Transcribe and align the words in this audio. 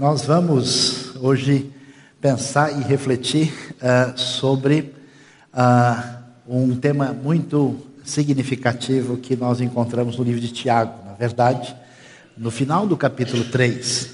Uh, 0.00 0.10
nós 0.10 0.24
vamos 0.24 1.14
hoje 1.16 1.70
pensar 2.20 2.72
e 2.72 2.82
refletir 2.82 3.52
uh, 3.76 4.18
sobre 4.18 4.94
uh, 5.52 6.18
um 6.48 6.74
tema 6.74 7.12
muito 7.12 7.78
significativo 8.02 9.18
que 9.18 9.36
nós 9.36 9.60
encontramos 9.60 10.16
no 10.16 10.24
livro 10.24 10.40
de 10.40 10.48
Tiago, 10.48 11.04
na 11.06 11.12
verdade, 11.12 11.76
no 12.36 12.50
final 12.50 12.86
do 12.86 12.96
capítulo 12.96 13.44
3. 13.44 14.10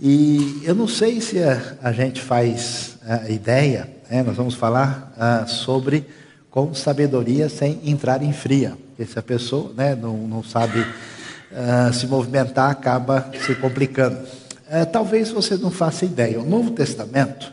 E 0.00 0.60
eu 0.64 0.74
não 0.74 0.88
sei 0.88 1.20
se 1.20 1.38
a, 1.42 1.76
a 1.82 1.92
gente 1.92 2.20
faz 2.20 2.98
a 3.06 3.30
ideia, 3.30 3.88
né, 4.10 4.22
nós 4.24 4.36
vamos 4.36 4.54
falar 4.54 5.46
sobre 5.46 6.04
com 6.50 6.74
sabedoria 6.74 7.48
sem 7.48 7.80
entrar 7.84 8.22
em 8.22 8.32
fria, 8.32 8.76
porque 8.88 9.10
se 9.10 9.18
a 9.18 9.22
pessoa 9.22 9.72
né, 9.74 9.94
não, 9.94 10.16
não 10.26 10.42
sabe 10.42 10.80
uh, 10.80 11.92
se 11.92 12.06
movimentar 12.06 12.70
acaba 12.70 13.30
se 13.46 13.54
complicando. 13.54 14.41
Uh, 14.72 14.86
talvez 14.90 15.30
você 15.30 15.58
não 15.58 15.70
faça 15.70 16.06
ideia. 16.06 16.40
O 16.40 16.46
Novo 16.46 16.70
Testamento 16.70 17.52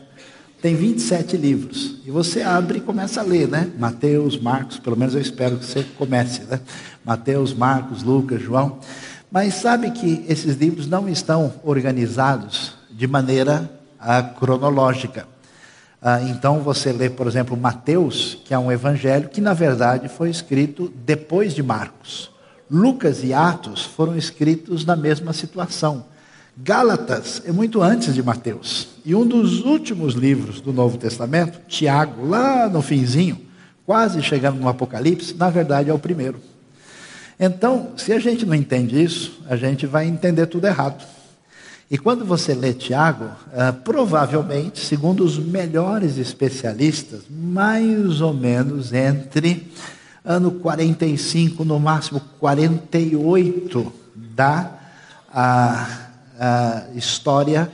tem 0.62 0.74
27 0.74 1.36
livros. 1.36 1.96
E 2.06 2.10
você 2.10 2.40
abre 2.40 2.78
e 2.78 2.80
começa 2.80 3.20
a 3.20 3.22
ler, 3.22 3.46
né? 3.46 3.70
Mateus, 3.78 4.40
Marcos, 4.40 4.78
pelo 4.78 4.96
menos 4.96 5.14
eu 5.14 5.20
espero 5.20 5.58
que 5.58 5.66
você 5.66 5.84
comece, 5.98 6.44
né? 6.44 6.58
Mateus, 7.04 7.52
Marcos, 7.52 8.02
Lucas, 8.02 8.40
João. 8.40 8.78
Mas 9.30 9.52
sabe 9.52 9.90
que 9.90 10.24
esses 10.30 10.56
livros 10.56 10.86
não 10.86 11.10
estão 11.10 11.52
organizados 11.62 12.72
de 12.90 13.06
maneira 13.06 13.70
uh, 14.00 14.34
cronológica. 14.40 15.26
Uh, 16.00 16.26
então 16.30 16.60
você 16.60 16.90
lê, 16.90 17.10
por 17.10 17.26
exemplo, 17.26 17.54
Mateus, 17.54 18.38
que 18.46 18.54
é 18.54 18.58
um 18.58 18.72
evangelho 18.72 19.28
que 19.28 19.42
na 19.42 19.52
verdade 19.52 20.08
foi 20.08 20.30
escrito 20.30 20.90
depois 21.04 21.52
de 21.52 21.62
Marcos. 21.62 22.30
Lucas 22.70 23.22
e 23.22 23.34
Atos 23.34 23.84
foram 23.84 24.16
escritos 24.16 24.86
na 24.86 24.96
mesma 24.96 25.34
situação. 25.34 26.08
Gálatas 26.62 27.42
é 27.46 27.52
muito 27.52 27.80
antes 27.80 28.14
de 28.14 28.22
Mateus. 28.22 28.88
E 29.04 29.14
um 29.14 29.26
dos 29.26 29.64
últimos 29.64 30.14
livros 30.14 30.60
do 30.60 30.72
Novo 30.72 30.98
Testamento, 30.98 31.60
Tiago, 31.66 32.26
lá 32.26 32.68
no 32.68 32.82
finzinho, 32.82 33.40
quase 33.86 34.22
chegando 34.22 34.60
no 34.60 34.68
Apocalipse, 34.68 35.34
na 35.34 35.48
verdade 35.48 35.88
é 35.88 35.94
o 35.94 35.98
primeiro. 35.98 36.38
Então, 37.38 37.92
se 37.96 38.12
a 38.12 38.18
gente 38.18 38.44
não 38.44 38.54
entende 38.54 39.02
isso, 39.02 39.40
a 39.48 39.56
gente 39.56 39.86
vai 39.86 40.06
entender 40.06 40.46
tudo 40.46 40.66
errado. 40.66 41.02
E 41.90 41.96
quando 41.96 42.24
você 42.24 42.54
lê 42.54 42.74
Tiago, 42.74 43.24
uh, 43.24 43.72
provavelmente, 43.82 44.84
segundo 44.84 45.24
os 45.24 45.38
melhores 45.38 46.18
especialistas, 46.18 47.22
mais 47.28 48.20
ou 48.20 48.34
menos 48.34 48.92
entre 48.92 49.72
ano 50.22 50.52
45, 50.52 51.64
no 51.64 51.80
máximo 51.80 52.20
48 52.38 53.92
da 54.14 54.78
a 56.40 56.86
história 56.94 57.70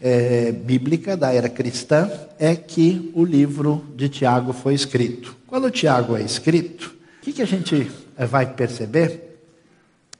é, 0.00 0.50
bíblica 0.50 1.14
da 1.14 1.32
era 1.32 1.48
cristã, 1.48 2.10
é 2.38 2.56
que 2.56 3.12
o 3.14 3.22
livro 3.22 3.84
de 3.94 4.08
Tiago 4.08 4.54
foi 4.54 4.72
escrito. 4.72 5.36
Quando 5.46 5.70
Tiago 5.70 6.16
é 6.16 6.22
escrito, 6.22 6.96
o 7.18 7.22
que, 7.22 7.34
que 7.34 7.42
a 7.42 7.46
gente 7.46 7.90
eh, 8.16 8.26
vai 8.26 8.46
perceber? 8.52 9.38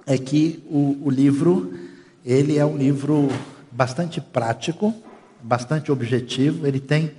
É 0.06 0.18
que 0.18 0.62
o, 0.70 0.98
o 1.02 1.10
livro 1.10 1.72
ele 2.24 2.58
é 2.58 2.64
um 2.64 2.76
livro 2.76 3.28
bastante 3.70 4.20
prático, 4.20 4.94
bastante 5.42 5.90
objetivo, 5.90 6.66
ele 6.66 6.78
tem 6.78 7.12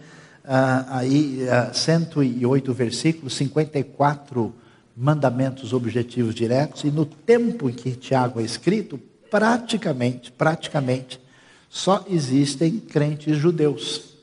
ah, 0.45 0.99
aí 0.99 1.47
ah, 1.49 1.73
108 1.73 2.73
versículos, 2.73 3.35
54 3.35 4.53
mandamentos 4.95 5.73
objetivos 5.73 6.35
diretos, 6.35 6.83
e 6.83 6.91
no 6.91 7.05
tempo 7.05 7.69
em 7.69 7.73
que 7.73 7.91
Tiago 7.91 8.39
é 8.39 8.43
escrito, 8.43 8.99
praticamente, 9.33 10.31
praticamente, 10.31 11.19
só 11.67 12.05
existem 12.07 12.77
crentes 12.77 13.35
judeus. 13.35 14.13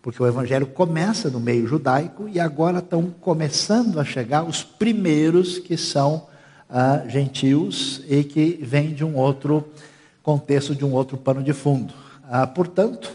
Porque 0.00 0.22
o 0.22 0.26
evangelho 0.28 0.68
começa 0.68 1.28
no 1.28 1.40
meio 1.40 1.66
judaico 1.66 2.28
e 2.28 2.38
agora 2.38 2.78
estão 2.78 3.10
começando 3.20 3.98
a 3.98 4.04
chegar 4.04 4.44
os 4.44 4.62
primeiros 4.62 5.58
que 5.58 5.76
são 5.76 6.28
ah, 6.70 7.02
gentios 7.08 8.00
e 8.08 8.22
que 8.22 8.60
vêm 8.62 8.94
de 8.94 9.04
um 9.04 9.16
outro 9.16 9.68
contexto, 10.22 10.72
de 10.72 10.84
um 10.84 10.92
outro 10.92 11.16
pano 11.16 11.42
de 11.42 11.52
fundo. 11.52 11.92
Ah, 12.22 12.46
portanto, 12.46 13.10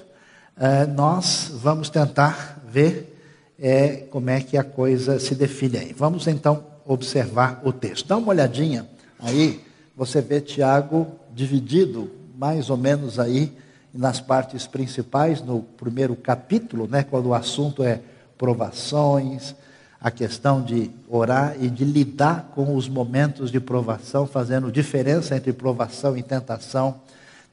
é, 0.57 0.85
nós 0.85 1.53
vamos 1.53 1.89
tentar 1.89 2.61
ver 2.67 3.17
é, 3.57 4.07
como 4.11 4.29
é 4.29 4.41
que 4.41 4.57
a 4.57 4.63
coisa 4.63 5.17
se 5.19 5.33
define 5.35 5.77
aí. 5.77 5.93
Vamos 5.93 6.27
então 6.27 6.65
observar 6.85 7.61
o 7.63 7.71
texto. 7.71 8.09
Dá 8.09 8.17
uma 8.17 8.27
olhadinha 8.27 8.85
aí, 9.17 9.68
você 9.99 10.21
vê 10.21 10.39
Tiago 10.39 11.07
dividido 11.35 12.09
mais 12.37 12.69
ou 12.69 12.77
menos 12.77 13.19
aí 13.19 13.51
nas 13.93 14.21
partes 14.21 14.65
principais, 14.65 15.41
no 15.41 15.61
primeiro 15.61 16.15
capítulo, 16.15 16.87
né, 16.87 17.03
quando 17.03 17.25
o 17.25 17.33
assunto 17.33 17.83
é 17.83 17.99
provações, 18.37 19.53
a 19.99 20.09
questão 20.09 20.61
de 20.61 20.89
orar 21.09 21.57
e 21.59 21.69
de 21.69 21.83
lidar 21.83 22.53
com 22.55 22.77
os 22.77 22.87
momentos 22.87 23.51
de 23.51 23.59
provação, 23.59 24.25
fazendo 24.25 24.71
diferença 24.71 25.35
entre 25.35 25.51
provação 25.51 26.15
e 26.15 26.23
tentação. 26.23 27.01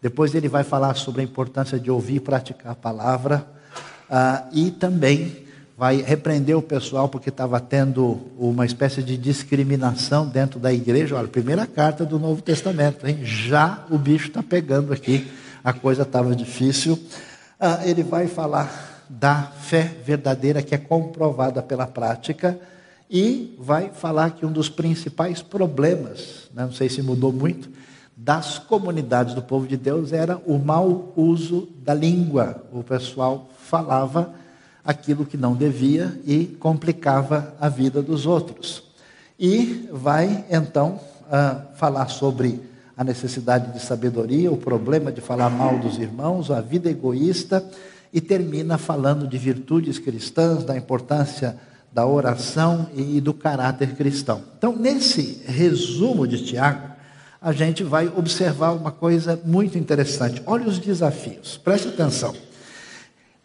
Depois 0.00 0.32
ele 0.32 0.48
vai 0.48 0.62
falar 0.62 0.94
sobre 0.94 1.22
a 1.22 1.24
importância 1.24 1.80
de 1.80 1.90
ouvir 1.90 2.14
e 2.14 2.20
praticar 2.20 2.70
a 2.70 2.76
palavra. 2.76 3.44
Ah, 4.08 4.44
e 4.52 4.70
também 4.70 5.45
vai 5.76 6.00
repreender 6.00 6.56
o 6.56 6.62
pessoal 6.62 7.08
porque 7.08 7.28
estava 7.28 7.60
tendo 7.60 8.18
uma 8.38 8.64
espécie 8.64 9.02
de 9.02 9.16
discriminação 9.16 10.26
dentro 10.26 10.58
da 10.58 10.72
igreja. 10.72 11.16
Olha, 11.16 11.28
primeira 11.28 11.66
carta 11.66 12.04
do 12.04 12.18
Novo 12.18 12.40
Testamento, 12.40 13.06
hein? 13.06 13.18
já 13.22 13.84
o 13.90 13.98
bicho 13.98 14.28
está 14.28 14.42
pegando 14.42 14.92
aqui, 14.92 15.30
a 15.62 15.74
coisa 15.74 16.02
estava 16.02 16.34
difícil. 16.34 16.98
Ah, 17.60 17.80
ele 17.84 18.02
vai 18.02 18.26
falar 18.26 19.04
da 19.08 19.42
fé 19.42 19.96
verdadeira 20.04 20.62
que 20.62 20.74
é 20.74 20.78
comprovada 20.78 21.62
pela 21.62 21.86
prática 21.86 22.58
e 23.10 23.54
vai 23.58 23.90
falar 23.90 24.30
que 24.30 24.46
um 24.46 24.50
dos 24.50 24.70
principais 24.70 25.42
problemas, 25.42 26.50
né, 26.54 26.64
não 26.64 26.72
sei 26.72 26.88
se 26.88 27.02
mudou 27.02 27.32
muito, 27.32 27.68
das 28.16 28.58
comunidades 28.58 29.34
do 29.34 29.42
povo 29.42 29.66
de 29.66 29.76
Deus 29.76 30.12
era 30.12 30.40
o 30.46 30.58
mau 30.58 31.12
uso 31.14 31.68
da 31.84 31.92
língua. 31.92 32.64
O 32.72 32.82
pessoal 32.82 33.50
falava 33.58 34.34
aquilo 34.86 35.26
que 35.26 35.36
não 35.36 35.54
devia 35.54 36.18
e 36.24 36.46
complicava 36.60 37.54
a 37.60 37.68
vida 37.68 38.00
dos 38.00 38.24
outros. 38.24 38.84
E 39.38 39.88
vai 39.92 40.44
então 40.48 41.00
uh, 41.26 41.76
falar 41.76 42.08
sobre 42.08 42.60
a 42.96 43.04
necessidade 43.04 43.72
de 43.72 43.80
sabedoria, 43.80 44.50
o 44.50 44.56
problema 44.56 45.12
de 45.12 45.20
falar 45.20 45.50
mal 45.50 45.78
dos 45.78 45.98
irmãos, 45.98 46.50
a 46.50 46.60
vida 46.60 46.88
egoísta, 46.88 47.62
e 48.12 48.20
termina 48.20 48.78
falando 48.78 49.26
de 49.26 49.36
virtudes 49.36 49.98
cristãs, 49.98 50.64
da 50.64 50.76
importância 50.76 51.58
da 51.92 52.06
oração 52.06 52.88
e 52.94 53.20
do 53.20 53.34
caráter 53.34 53.94
cristão. 53.94 54.42
Então, 54.56 54.74
nesse 54.76 55.42
resumo 55.46 56.26
de 56.26 56.44
Tiago, 56.44 56.94
a 57.40 57.52
gente 57.52 57.82
vai 57.82 58.08
observar 58.08 58.72
uma 58.72 58.90
coisa 58.90 59.38
muito 59.44 59.76
interessante. 59.76 60.42
Olha 60.46 60.66
os 60.66 60.78
desafios, 60.78 61.58
preste 61.58 61.88
atenção. 61.88 62.34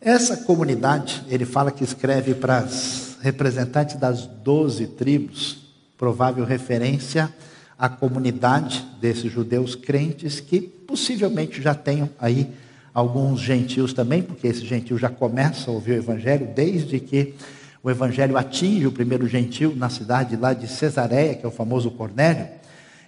Essa 0.04 0.36
comunidade, 0.36 1.24
ele 1.30 1.46
fala 1.46 1.70
que 1.70 1.84
escreve 1.84 2.34
para 2.34 2.58
as 2.58 3.20
representantes 3.22 3.98
das 3.98 4.26
doze 4.26 4.88
tribos, 4.88 5.60
provável 5.96 6.44
referência 6.44 7.32
à 7.78 7.88
comunidade 7.88 8.84
desses 9.00 9.32
judeus 9.32 9.76
crentes 9.76 10.40
que 10.40 10.60
possivelmente 10.60 11.62
já 11.62 11.76
tenham 11.76 12.10
aí 12.20 12.50
alguns 12.92 13.42
gentios 13.42 13.94
também, 13.94 14.24
porque 14.24 14.48
esse 14.48 14.66
gentio 14.66 14.98
já 14.98 15.08
começa 15.08 15.70
a 15.70 15.74
ouvir 15.76 15.92
o 15.92 15.98
evangelho 15.98 16.50
desde 16.56 17.00
que 17.00 17.36
o 17.84 17.92
evangelho 17.92 18.36
atinge 18.36 18.88
o 18.88 18.92
primeiro 18.92 19.28
gentio 19.28 19.76
na 19.76 19.90
cidade 19.90 20.36
lá 20.36 20.52
de 20.52 20.68
Cesareia, 20.68 21.36
que 21.36 21.46
é 21.46 21.48
o 21.48 21.52
famoso 21.52 21.92
Cornélio. 21.92 22.48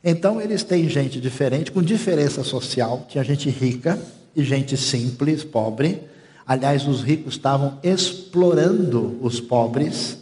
Então 0.04 0.40
eles 0.40 0.62
têm 0.62 0.88
gente 0.88 1.20
diferente, 1.20 1.72
com 1.72 1.82
diferença 1.82 2.44
social. 2.44 3.08
Tinha 3.10 3.24
gente 3.24 3.50
rica 3.50 4.00
e 4.36 4.44
gente 4.44 4.78
simples, 4.78 5.44
pobre. 5.44 6.13
Aliás, 6.46 6.88
os 6.88 7.02
ricos 7.02 7.36
estavam 7.36 7.78
explorando 7.82 9.18
os 9.22 9.40
pobres. 9.40 10.18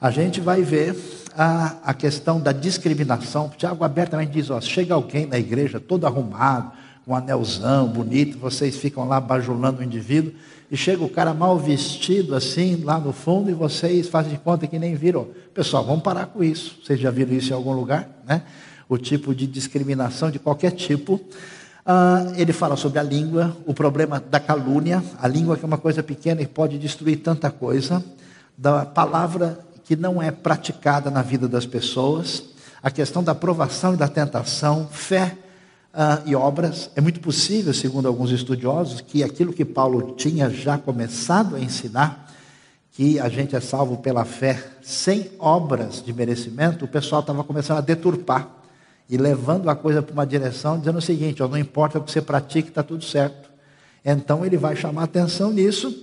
A 0.00 0.10
gente 0.10 0.40
vai 0.40 0.62
ver 0.62 0.96
a, 1.36 1.76
a 1.84 1.94
questão 1.94 2.40
da 2.40 2.52
discriminação. 2.52 3.50
Tiago 3.56 3.84
abertamente 3.84 4.32
diz: 4.32 4.50
ó, 4.50 4.60
chega 4.60 4.94
alguém 4.94 5.26
na 5.26 5.38
igreja 5.38 5.80
todo 5.80 6.06
arrumado, 6.06 6.72
com 7.04 7.12
um 7.12 7.16
anelzão 7.16 7.88
bonito, 7.88 8.38
vocês 8.38 8.76
ficam 8.76 9.06
lá 9.06 9.20
bajulando 9.20 9.80
o 9.80 9.84
indivíduo, 9.84 10.32
e 10.70 10.76
chega 10.76 11.02
o 11.02 11.08
cara 11.08 11.34
mal 11.34 11.58
vestido 11.58 12.34
assim, 12.34 12.82
lá 12.82 12.98
no 12.98 13.12
fundo, 13.12 13.50
e 13.50 13.54
vocês 13.54 14.08
fazem 14.08 14.32
de 14.32 14.38
conta 14.38 14.66
que 14.66 14.78
nem 14.78 14.94
viram. 14.94 15.28
Pessoal, 15.52 15.84
vamos 15.84 16.02
parar 16.02 16.26
com 16.26 16.42
isso. 16.42 16.78
Vocês 16.82 16.98
já 16.98 17.10
viram 17.10 17.32
isso 17.32 17.50
em 17.50 17.54
algum 17.54 17.72
lugar, 17.72 18.08
né? 18.26 18.42
o 18.88 18.98
tipo 18.98 19.34
de 19.34 19.46
discriminação 19.46 20.30
de 20.30 20.38
qualquer 20.38 20.72
tipo. 20.72 21.20
Ah, 21.86 22.32
ele 22.36 22.54
fala 22.54 22.76
sobre 22.76 22.98
a 22.98 23.02
língua, 23.02 23.54
o 23.66 23.74
problema 23.74 24.18
da 24.18 24.40
calúnia, 24.40 25.04
a 25.20 25.28
língua 25.28 25.54
que 25.54 25.64
é 25.64 25.66
uma 25.66 25.76
coisa 25.76 26.02
pequena 26.02 26.40
e 26.40 26.46
pode 26.46 26.78
destruir 26.78 27.18
tanta 27.18 27.50
coisa, 27.50 28.02
da 28.56 28.86
palavra 28.86 29.58
que 29.84 29.94
não 29.94 30.22
é 30.22 30.30
praticada 30.30 31.10
na 31.10 31.20
vida 31.20 31.46
das 31.46 31.66
pessoas, 31.66 32.42
a 32.82 32.90
questão 32.90 33.22
da 33.22 33.34
provação 33.34 33.92
e 33.92 33.98
da 33.98 34.08
tentação, 34.08 34.88
fé 34.90 35.36
uh, 35.92 36.22
e 36.24 36.34
obras. 36.34 36.90
É 36.96 37.02
muito 37.02 37.20
possível, 37.20 37.74
segundo 37.74 38.08
alguns 38.08 38.30
estudiosos, 38.30 39.02
que 39.02 39.22
aquilo 39.22 39.52
que 39.52 39.64
Paulo 39.64 40.14
tinha 40.16 40.48
já 40.48 40.78
começado 40.78 41.54
a 41.54 41.60
ensinar, 41.60 42.32
que 42.92 43.20
a 43.20 43.28
gente 43.28 43.54
é 43.54 43.60
salvo 43.60 43.98
pela 43.98 44.24
fé 44.24 44.62
sem 44.82 45.30
obras 45.38 46.02
de 46.02 46.14
merecimento, 46.14 46.86
o 46.86 46.88
pessoal 46.88 47.20
estava 47.20 47.44
começando 47.44 47.78
a 47.78 47.82
deturpar 47.82 48.63
e 49.08 49.16
levando 49.16 49.68
a 49.68 49.76
coisa 49.76 50.02
para 50.02 50.12
uma 50.12 50.26
direção, 50.26 50.78
dizendo 50.78 50.98
o 50.98 51.02
seguinte: 51.02 51.42
ó, 51.42 51.48
não 51.48 51.58
importa 51.58 51.98
o 51.98 52.02
que 52.02 52.10
você 52.10 52.22
pratique, 52.22 52.68
está 52.68 52.82
tudo 52.82 53.04
certo. 53.04 53.50
Então 54.04 54.44
ele 54.44 54.56
vai 54.56 54.76
chamar 54.76 55.04
atenção 55.04 55.52
nisso, 55.52 55.94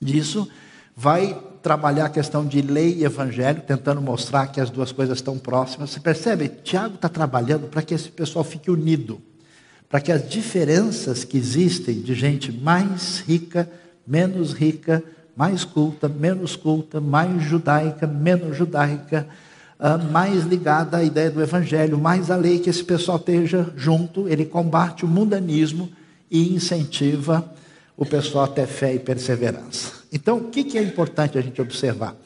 disso, 0.00 0.48
vai 0.96 1.38
trabalhar 1.62 2.06
a 2.06 2.10
questão 2.10 2.44
de 2.44 2.60
lei 2.60 2.96
e 2.98 3.04
evangelho, 3.04 3.62
tentando 3.62 4.00
mostrar 4.00 4.48
que 4.48 4.60
as 4.60 4.68
duas 4.68 4.90
coisas 4.90 5.18
estão 5.18 5.38
próximas. 5.38 5.90
Você 5.90 6.00
percebe? 6.00 6.48
Tiago 6.48 6.96
está 6.96 7.08
trabalhando 7.08 7.68
para 7.68 7.82
que 7.82 7.94
esse 7.94 8.08
pessoal 8.08 8.44
fique 8.44 8.70
unido, 8.70 9.20
para 9.88 10.00
que 10.00 10.10
as 10.10 10.28
diferenças 10.28 11.22
que 11.24 11.38
existem 11.38 12.00
de 12.00 12.14
gente 12.14 12.50
mais 12.50 13.20
rica, 13.20 13.70
menos 14.06 14.52
rica, 14.52 15.02
mais 15.36 15.64
culta, 15.64 16.08
menos 16.08 16.56
culta, 16.56 17.00
mais 17.00 17.42
judaica, 17.42 18.06
menos 18.06 18.56
judaica, 18.56 19.28
mais 20.10 20.44
ligada 20.44 20.98
à 20.98 21.04
ideia 21.04 21.30
do 21.30 21.42
evangelho, 21.42 21.98
mais 21.98 22.30
a 22.30 22.36
lei, 22.36 22.60
que 22.60 22.70
esse 22.70 22.84
pessoal 22.84 23.18
esteja 23.18 23.72
junto, 23.76 24.28
ele 24.28 24.44
combate 24.44 25.04
o 25.04 25.08
mundanismo 25.08 25.90
e 26.30 26.54
incentiva 26.54 27.52
o 27.96 28.06
pessoal 28.06 28.44
a 28.44 28.48
ter 28.48 28.66
fé 28.66 28.94
e 28.94 28.98
perseverança. 28.98 29.92
Então, 30.12 30.38
o 30.38 30.44
que 30.50 30.78
é 30.78 30.82
importante 30.82 31.36
a 31.36 31.40
gente 31.40 31.60
observar? 31.60 32.16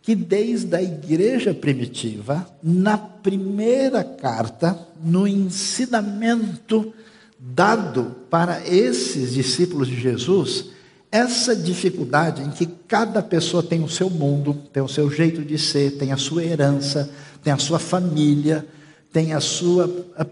Que 0.00 0.14
desde 0.14 0.74
a 0.74 0.82
igreja 0.82 1.52
primitiva, 1.52 2.46
na 2.62 2.96
primeira 2.96 4.02
carta, 4.02 4.78
no 5.02 5.26
ensinamento 5.26 6.92
dado 7.38 8.14
para 8.30 8.66
esses 8.66 9.32
discípulos 9.32 9.88
de 9.88 10.00
Jesus, 10.00 10.70
essa 11.12 11.54
dificuldade 11.54 12.42
em 12.42 12.50
que 12.50 12.64
cada 12.64 13.22
pessoa 13.22 13.62
tem 13.62 13.84
o 13.84 13.88
seu 13.88 14.08
mundo, 14.08 14.54
tem 14.72 14.82
o 14.82 14.88
seu 14.88 15.10
jeito 15.10 15.44
de 15.44 15.58
ser, 15.58 15.98
tem 15.98 16.10
a 16.10 16.16
sua 16.16 16.42
herança, 16.42 17.10
tem 17.44 17.52
a 17.52 17.58
sua 17.58 17.78
família, 17.78 18.66
tem 19.12 19.34
a 19.34 19.40
sua 19.40 19.86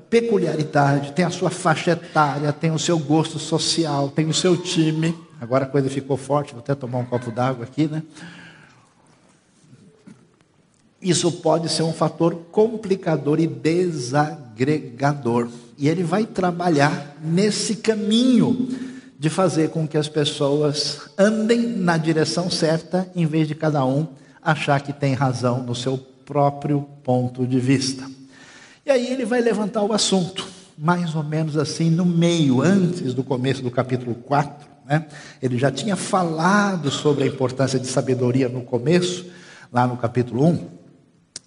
peculiaridade, 0.09 1.13
tem 1.13 1.27
a 1.27 1.31
sua 1.31 1.51
faixa 1.51 1.91
etária, 1.91 2.51
tem 2.51 2.71
o 2.71 2.79
seu 2.79 2.99
gosto 2.99 3.39
social, 3.39 4.09
tem 4.09 4.27
o 4.27 4.33
seu 4.33 4.57
time. 4.57 5.15
Agora 5.39 5.67
a 5.67 5.69
coisa 5.69 5.91
ficou 5.91 6.17
forte, 6.17 6.53
vou 6.53 6.61
até 6.61 6.75
tomar 6.75 7.01
um 7.01 7.05
copo 7.05 7.31
d'água 7.31 7.67
aqui, 7.67 7.87
né? 7.87 8.03
Isso 11.03 11.31
pode 11.31 11.69
ser 11.69 11.83
um 11.83 11.93
fator 11.93 12.35
complicador 12.51 13.39
e 13.39 13.47
desagregador. 13.47 15.49
E 15.77 15.89
ele 15.89 16.03
vai 16.03 16.25
trabalhar 16.25 17.19
nesse 17.23 17.77
caminho 17.77 18.90
de 19.21 19.29
fazer 19.29 19.69
com 19.69 19.87
que 19.87 19.99
as 19.99 20.09
pessoas 20.09 21.03
andem 21.19 21.61
na 21.61 21.99
direção 21.99 22.51
certa, 22.51 23.07
em 23.15 23.27
vez 23.27 23.47
de 23.47 23.55
cada 23.55 23.85
um 23.85 24.09
achar 24.43 24.81
que 24.81 24.95
tem 24.95 25.13
razão 25.13 25.63
no 25.63 25.75
seu 25.75 25.99
próprio 26.25 26.89
ponto 27.05 27.47
de 27.47 27.61
vista. 27.61 28.11
E 28.87 28.91
aí 28.91 29.13
ele 29.13 29.27
vai 29.27 29.43
levantar 29.43 29.83
o 29.83 29.93
assunto, 29.93 30.49
mais 30.79 31.15
ou 31.15 31.23
menos 31.23 31.59
assim, 31.59 31.91
no 31.91 32.07
meio, 32.07 32.63
antes 32.63 33.13
do 33.13 33.23
começo 33.23 33.63
do 33.63 33.71
capítulo 33.71 34.15
4. 34.15 34.67
Né? 34.87 35.05
Ele 35.43 35.59
já 35.59 35.71
tinha 35.71 35.97
falado 35.97 36.91
sobre 36.91 37.25
a 37.25 37.27
importância 37.27 37.79
de 37.79 37.89
sabedoria 37.89 38.49
no 38.49 38.63
começo, 38.63 39.27
lá 39.71 39.87
no 39.87 39.99
capítulo 39.99 40.47
1, 40.47 40.67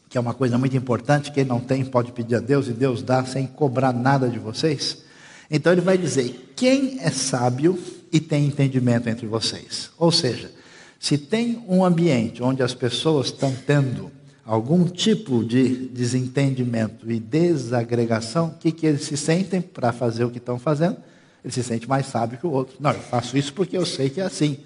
que 0.10 0.18
é 0.20 0.22
uma 0.22 0.36
coisa 0.36 0.60
muito 0.60 0.78
importante. 0.78 1.31
Quem 1.31 1.44
não 1.44 1.60
tem 1.60 1.84
pode 1.84 2.12
pedir 2.12 2.36
a 2.36 2.40
Deus 2.40 2.68
e 2.68 2.72
Deus 2.72 3.02
dá 3.02 3.25
sem 3.25 3.48
cobrar 3.48 3.92
nada 3.92 4.30
de 4.30 4.38
vocês. 4.38 5.02
Então 5.50 5.72
ele 5.72 5.81
vai 5.81 5.98
dizer: 5.98 6.54
quem 6.56 7.00
é 7.01 7.10
sábio 7.10 7.78
e 8.12 8.19
tem 8.19 8.45
entendimento 8.45 9.10
entre 9.10 9.25
vocês? 9.25 9.90
Ou 9.98 10.12
seja, 10.12 10.51
se 11.00 11.18
tem 11.18 11.63
um 11.68 11.84
ambiente 11.84 12.42
onde 12.42 12.63
as 12.63 12.74
pessoas 12.74 13.28
estão 13.28 13.54
tendo 13.68 14.12
algum 14.45 14.86
tipo 14.86 15.44
de 15.44 15.88
desentendimento 15.88 17.12
e 17.12 17.19
desagregação, 17.19 18.48
o 18.48 18.57
que, 18.57 18.72
que 18.72 18.86
eles 18.86 19.04
se 19.04 19.18
sentem 19.18 19.62
para 19.62 19.92
fazer 19.92 20.25
o 20.25 20.30
que 20.30 20.38
estão 20.38 20.60
fazendo? 20.60 20.98
Ele 21.44 21.54
se 21.54 21.63
sente 21.63 21.88
mais 21.88 22.06
sábio 22.06 22.38
que 22.38 22.48
o 22.48 22.51
outro. 22.51 22.75
Não, 22.80 22.92
eu 22.92 23.00
faço 23.00 23.38
isso 23.38 23.54
porque 23.54 23.78
eu 23.78 23.86
sei 23.86 24.10
que 24.10 24.22
é 24.22 24.24
assim. 24.24 24.57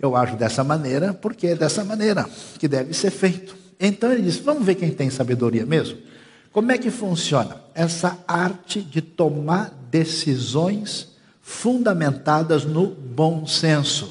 Eu 0.00 0.16
ajo 0.16 0.36
dessa 0.36 0.62
maneira 0.64 1.12
porque 1.12 1.48
é 1.48 1.54
dessa 1.54 1.84
maneira 1.84 2.28
que 2.58 2.68
deve 2.68 2.94
ser 2.94 3.10
feito. 3.10 3.56
Então 3.78 4.12
ele 4.12 4.22
diz: 4.22 4.36
vamos 4.36 4.64
ver 4.64 4.74
quem 4.76 4.90
tem 4.90 5.10
sabedoria 5.10 5.66
mesmo? 5.66 5.98
Como 6.56 6.72
é 6.72 6.78
que 6.78 6.90
funciona 6.90 7.60
essa 7.74 8.18
arte 8.26 8.80
de 8.80 9.02
tomar 9.02 9.70
decisões 9.90 11.08
fundamentadas 11.42 12.64
no 12.64 12.86
bom 12.86 13.46
senso, 13.46 14.10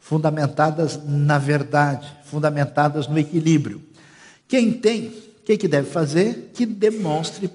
fundamentadas 0.00 0.98
na 1.06 1.38
verdade, 1.38 2.12
fundamentadas 2.24 3.06
no 3.06 3.16
equilíbrio? 3.16 3.80
Quem 4.48 4.72
tem, 4.72 5.06
o 5.06 5.44
que, 5.44 5.56
que 5.56 5.68
deve 5.68 5.88
fazer? 5.88 6.50
Que 6.52 6.66
demonstre 6.66 7.48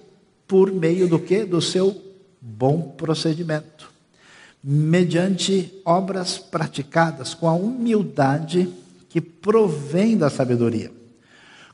por 0.48 0.72
meio 0.72 1.06
do 1.06 1.20
que? 1.20 1.44
Do 1.44 1.62
seu 1.62 2.02
bom 2.40 2.94
procedimento, 2.96 3.92
mediante 4.64 5.82
obras 5.84 6.38
praticadas 6.38 7.34
com 7.34 7.46
a 7.46 7.54
humildade 7.54 8.70
que 9.10 9.20
provém 9.20 10.16
da 10.18 10.30
sabedoria. 10.30 10.98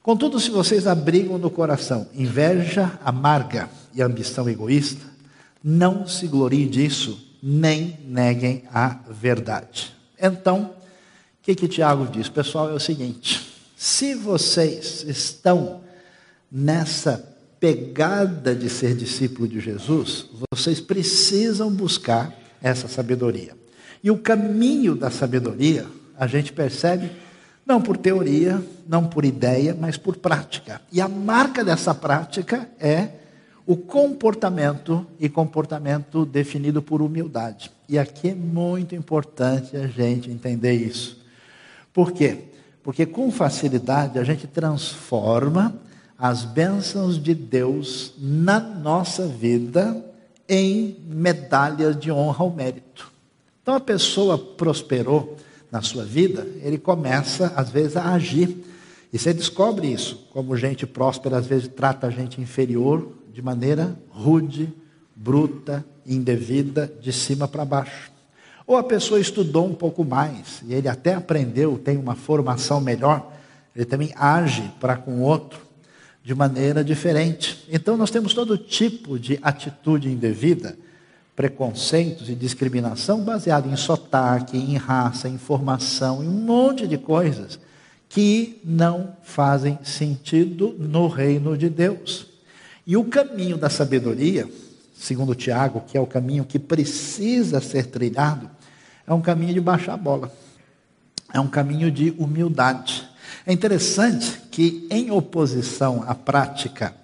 Contudo, 0.05 0.39
se 0.39 0.51
vocês 0.51 0.85
abrigam 0.85 1.39
no 1.39 1.49
coração 1.49 2.05
inveja 2.13 2.99
amarga 3.03 3.67
e 3.91 4.03
ambição 4.03 4.47
egoísta, 4.47 5.03
não 5.63 6.05
se 6.05 6.27
gloriem 6.27 6.67
disso, 6.67 7.19
nem 7.41 7.97
neguem 8.05 8.65
a 8.71 8.99
verdade. 9.09 9.95
Então, 10.21 10.75
o 11.39 11.41
que, 11.41 11.55
que 11.55 11.67
Tiago 11.67 12.05
diz? 12.05 12.29
Pessoal, 12.29 12.69
é 12.69 12.73
o 12.73 12.79
seguinte: 12.79 13.51
se 13.75 14.13
vocês 14.13 15.03
estão 15.07 15.81
nessa 16.51 17.27
pegada 17.59 18.53
de 18.53 18.69
ser 18.69 18.95
discípulo 18.95 19.47
de 19.47 19.59
Jesus, 19.59 20.27
vocês 20.51 20.79
precisam 20.79 21.71
buscar 21.71 22.31
essa 22.61 22.87
sabedoria. 22.87 23.57
E 24.03 24.11
o 24.11 24.19
caminho 24.19 24.93
da 24.93 25.09
sabedoria, 25.09 25.87
a 26.15 26.27
gente 26.27 26.53
percebe 26.53 27.24
não 27.65 27.81
por 27.81 27.97
teoria, 27.97 28.63
não 28.87 29.07
por 29.07 29.25
ideia, 29.25 29.75
mas 29.79 29.97
por 29.97 30.17
prática. 30.17 30.81
E 30.91 31.01
a 31.01 31.07
marca 31.07 31.63
dessa 31.63 31.93
prática 31.93 32.69
é 32.79 33.09
o 33.65 33.75
comportamento 33.75 35.05
e 35.19 35.27
comportamento 35.27 36.25
definido 36.25 36.81
por 36.81 37.01
humildade. 37.01 37.71
E 37.89 37.97
aqui 37.97 38.29
é 38.29 38.35
muito 38.35 38.93
importante 38.93 39.75
a 39.75 39.87
gente 39.87 40.29
entender 40.29 40.73
isso. 40.73 41.19
Por 41.91 42.11
quê? 42.11 42.37
Porque 42.83 43.05
com 43.05 43.31
facilidade 43.31 44.19
a 44.19 44.23
gente 44.23 44.45
transforma 44.45 45.75
as 46.17 46.45
bênçãos 46.45 47.21
de 47.21 47.33
Deus 47.33 48.13
na 48.19 48.59
nossa 48.59 49.27
vida 49.27 50.05
em 50.47 50.97
medalhas 51.07 51.99
de 51.99 52.11
honra 52.11 52.43
ao 52.43 52.51
mérito. 52.51 53.11
Então 53.61 53.73
a 53.73 53.79
pessoa 53.79 54.37
prosperou 54.37 55.35
na 55.71 55.81
sua 55.81 56.03
vida, 56.03 56.47
ele 56.61 56.77
começa, 56.77 57.53
às 57.55 57.69
vezes, 57.69 57.97
a 57.97 58.13
agir. 58.13 58.63
E 59.11 59.17
você 59.17 59.33
descobre 59.33 59.91
isso, 59.91 60.27
como 60.31 60.55
gente 60.55 60.85
próspera, 60.85 61.37
às 61.37 61.45
vezes, 61.45 61.67
trata 61.67 62.07
a 62.07 62.09
gente 62.09 62.41
inferior 62.41 63.11
de 63.33 63.41
maneira 63.41 63.97
rude, 64.09 64.73
bruta, 65.15 65.85
indevida, 66.05 66.91
de 67.01 67.11
cima 67.11 67.47
para 67.47 67.65
baixo. 67.65 68.11
Ou 68.67 68.77
a 68.77 68.83
pessoa 68.83 69.19
estudou 69.19 69.67
um 69.67 69.73
pouco 69.73 70.03
mais, 70.03 70.61
e 70.65 70.73
ele 70.73 70.87
até 70.87 71.13
aprendeu, 71.13 71.77
tem 71.77 71.97
uma 71.97 72.15
formação 72.15 72.81
melhor, 72.81 73.31
ele 73.75 73.85
também 73.85 74.11
age 74.15 74.71
para 74.79 74.95
com 74.95 75.19
o 75.19 75.21
outro 75.21 75.59
de 76.23 76.33
maneira 76.33 76.83
diferente. 76.83 77.63
Então, 77.69 77.95
nós 77.95 78.09
temos 78.09 78.33
todo 78.33 78.57
tipo 78.57 79.19
de 79.19 79.37
atitude 79.41 80.09
indevida 80.09 80.77
preconceitos 81.35 82.29
e 82.29 82.35
discriminação 82.35 83.21
baseado 83.21 83.69
em 83.69 83.75
sotaque, 83.75 84.57
em 84.57 84.77
raça, 84.77 85.27
em 85.27 85.37
formação, 85.37 86.23
em 86.23 86.27
um 86.27 86.31
monte 86.31 86.87
de 86.87 86.97
coisas 86.97 87.59
que 88.07 88.61
não 88.63 89.17
fazem 89.23 89.77
sentido 89.83 90.73
no 90.79 91.07
reino 91.07 91.57
de 91.57 91.69
Deus. 91.69 92.27
E 92.87 92.95
o 92.95 93.03
caminho 93.03 93.57
da 93.57 93.69
sabedoria, 93.69 94.49
segundo 94.95 95.35
Tiago, 95.35 95.83
que 95.85 95.97
é 95.97 96.01
o 96.01 96.07
caminho 96.07 96.45
que 96.45 96.57
precisa 96.57 97.59
ser 97.59 97.87
trilhado, 97.87 98.49
é 99.05 99.13
um 99.13 99.21
caminho 99.21 99.53
de 99.53 99.59
baixar 99.59 99.93
a 99.93 99.97
bola. 99.97 100.31
É 101.33 101.39
um 101.39 101.47
caminho 101.47 101.91
de 101.91 102.11
humildade. 102.17 103.05
É 103.45 103.51
interessante 103.51 104.41
que, 104.49 104.87
em 104.89 105.11
oposição 105.11 106.03
à 106.07 106.15
prática 106.15 106.95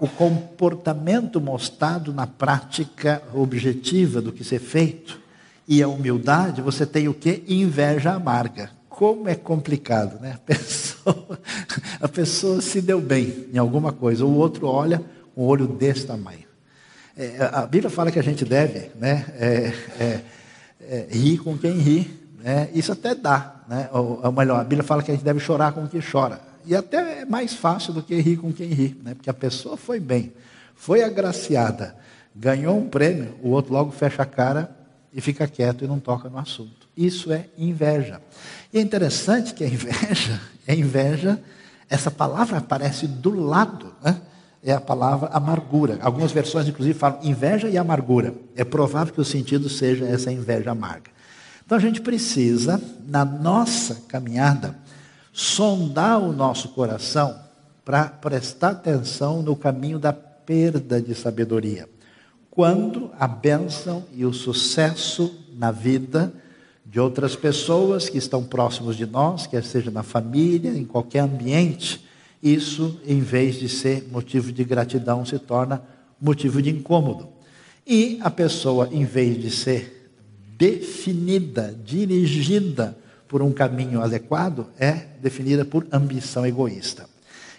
o 0.00 0.08
comportamento 0.08 1.40
mostrado 1.40 2.12
na 2.12 2.26
prática 2.26 3.22
objetiva 3.34 4.20
do 4.22 4.32
que 4.32 4.44
ser 4.44 4.60
feito 4.60 5.20
e 5.66 5.82
a 5.82 5.88
humildade, 5.88 6.62
você 6.62 6.86
tem 6.86 7.08
o 7.08 7.14
que? 7.14 7.42
Inveja 7.48 8.12
amarga. 8.12 8.70
Como 8.88 9.28
é 9.28 9.34
complicado, 9.34 10.20
né? 10.20 10.38
A 11.06 11.08
pessoa, 11.08 11.38
a 12.00 12.08
pessoa 12.08 12.60
se 12.60 12.80
deu 12.80 13.00
bem 13.00 13.46
em 13.52 13.58
alguma 13.58 13.92
coisa, 13.92 14.24
o 14.24 14.34
outro 14.34 14.66
olha 14.66 15.00
um 15.36 15.44
olho 15.44 15.68
desse 15.68 16.04
tamanho. 16.04 16.46
É, 17.16 17.48
a 17.52 17.66
Bíblia 17.66 17.88
fala 17.88 18.10
que 18.10 18.18
a 18.18 18.22
gente 18.22 18.44
deve 18.44 18.90
né, 18.96 19.24
é, 19.38 19.72
é, 20.00 20.20
é 20.80 21.06
rir 21.10 21.38
com 21.38 21.56
quem 21.56 21.78
ri. 21.78 22.28
Né? 22.42 22.68
Isso 22.74 22.90
até 22.90 23.14
dá. 23.14 23.62
Né? 23.68 23.88
Ou, 23.92 24.20
ou 24.22 24.32
melhor, 24.32 24.60
a 24.60 24.64
Bíblia 24.64 24.82
fala 24.82 25.02
que 25.02 25.10
a 25.10 25.14
gente 25.14 25.24
deve 25.24 25.38
chorar 25.40 25.72
com 25.72 25.86
quem 25.86 26.00
chora. 26.00 26.40
E 26.66 26.74
até 26.74 27.20
é 27.20 27.24
mais 27.24 27.54
fácil 27.54 27.92
do 27.92 28.02
que 28.02 28.20
rir 28.20 28.38
com 28.38 28.52
quem 28.52 28.68
ri, 28.68 29.00
né? 29.02 29.14
porque 29.14 29.30
a 29.30 29.34
pessoa 29.34 29.76
foi 29.76 30.00
bem, 30.00 30.32
foi 30.74 31.02
agraciada, 31.02 31.96
ganhou 32.34 32.76
um 32.76 32.88
prêmio, 32.88 33.36
o 33.40 33.50
outro 33.50 33.72
logo 33.72 33.92
fecha 33.92 34.22
a 34.22 34.26
cara 34.26 34.76
e 35.12 35.20
fica 35.20 35.46
quieto 35.46 35.84
e 35.84 35.88
não 35.88 36.00
toca 36.00 36.28
no 36.28 36.38
assunto. 36.38 36.88
Isso 36.96 37.32
é 37.32 37.46
inveja. 37.56 38.20
E 38.72 38.78
é 38.78 38.80
interessante 38.80 39.54
que 39.54 39.62
a 39.62 39.68
inveja, 39.68 40.40
é 40.66 40.74
inveja, 40.74 41.40
essa 41.88 42.10
palavra 42.10 42.58
aparece 42.58 43.06
do 43.06 43.30
lado, 43.30 43.94
né? 44.02 44.20
é 44.62 44.72
a 44.72 44.80
palavra 44.80 45.28
amargura. 45.28 45.98
Algumas 46.02 46.32
versões, 46.32 46.66
inclusive, 46.66 46.98
falam 46.98 47.20
inveja 47.22 47.68
e 47.68 47.78
amargura. 47.78 48.34
É 48.56 48.64
provável 48.64 49.14
que 49.14 49.20
o 49.20 49.24
sentido 49.24 49.68
seja 49.68 50.04
essa 50.04 50.32
inveja 50.32 50.72
amarga. 50.72 51.10
Então 51.64 51.78
a 51.78 51.80
gente 51.80 52.00
precisa, 52.00 52.82
na 53.06 53.24
nossa 53.24 54.02
caminhada, 54.08 54.76
sondar 55.36 56.18
o 56.18 56.32
nosso 56.32 56.70
coração 56.70 57.38
para 57.84 58.06
prestar 58.06 58.70
atenção 58.70 59.42
no 59.42 59.54
caminho 59.54 59.98
da 59.98 60.10
perda 60.10 60.98
de 60.98 61.14
sabedoria. 61.14 61.86
Quando 62.50 63.10
a 63.18 63.28
bênção 63.28 64.02
e 64.14 64.24
o 64.24 64.32
sucesso 64.32 65.38
na 65.52 65.70
vida 65.70 66.32
de 66.86 66.98
outras 66.98 67.36
pessoas 67.36 68.08
que 68.08 68.16
estão 68.16 68.42
próximos 68.42 68.96
de 68.96 69.04
nós, 69.04 69.46
quer 69.46 69.62
seja 69.62 69.90
na 69.90 70.02
família, 70.02 70.70
em 70.70 70.86
qualquer 70.86 71.20
ambiente, 71.20 72.02
isso, 72.42 72.98
em 73.06 73.20
vez 73.20 73.56
de 73.56 73.68
ser 73.68 74.08
motivo 74.10 74.50
de 74.50 74.64
gratidão, 74.64 75.26
se 75.26 75.38
torna 75.38 75.82
motivo 76.18 76.62
de 76.62 76.70
incômodo. 76.70 77.28
E 77.86 78.18
a 78.22 78.30
pessoa, 78.30 78.88
em 78.90 79.04
vez 79.04 79.38
de 79.38 79.50
ser 79.50 80.10
definida, 80.56 81.78
dirigida 81.84 82.96
por 83.28 83.42
um 83.42 83.52
caminho 83.52 84.00
adequado, 84.00 84.66
é 84.78 84.92
definida 85.20 85.64
por 85.64 85.86
ambição 85.92 86.46
egoísta. 86.46 87.08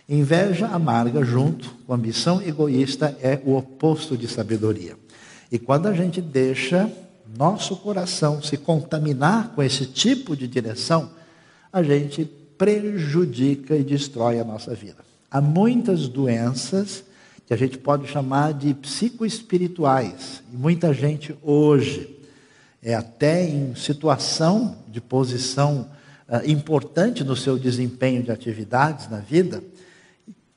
Inveja 0.08 0.68
amarga, 0.68 1.24
junto 1.24 1.70
com 1.86 1.94
ambição 1.94 2.42
egoísta, 2.42 3.18
é 3.22 3.42
o 3.46 3.58
oposto 3.58 4.18
de 4.18 4.28
sabedoria. 4.28 4.96
E 5.52 5.60
quando 5.60 5.88
a 5.88 5.94
gente 5.94 6.22
deixa 6.22 6.90
nosso 7.38 7.76
coração 7.76 8.42
se 8.42 8.56
contaminar 8.56 9.54
com 9.54 9.62
esse 9.62 9.86
tipo 9.86 10.36
de 10.36 10.48
direção, 10.48 11.10
a 11.72 11.84
gente 11.84 12.26
prejudica 12.58 13.76
e 13.76 13.84
destrói 13.84 14.40
a 14.40 14.46
nossa 14.46 14.74
vida. 14.74 15.06
Há 15.30 15.42
muitas 15.42 16.08
doenças 16.08 17.04
que 17.46 17.54
a 17.54 17.58
gente 17.58 17.78
pode 17.78 18.08
chamar 18.08 18.54
de 18.54 18.74
psicoespirituais, 18.74 20.42
e 20.52 20.58
muita 20.58 20.94
gente 20.94 21.36
hoje 21.42 22.17
é 22.82 22.94
até 22.94 23.44
em 23.44 23.76
situação 23.76 24.78
de 24.88 25.02
posição 25.02 25.90
uh, 26.28 26.50
importante 26.50 27.24
no 27.24 27.36
seu 27.36 27.58
desempenho 27.58 28.24
de 28.24 28.32
atividades 28.32 29.10
na 29.10 29.20
vida 29.20 29.64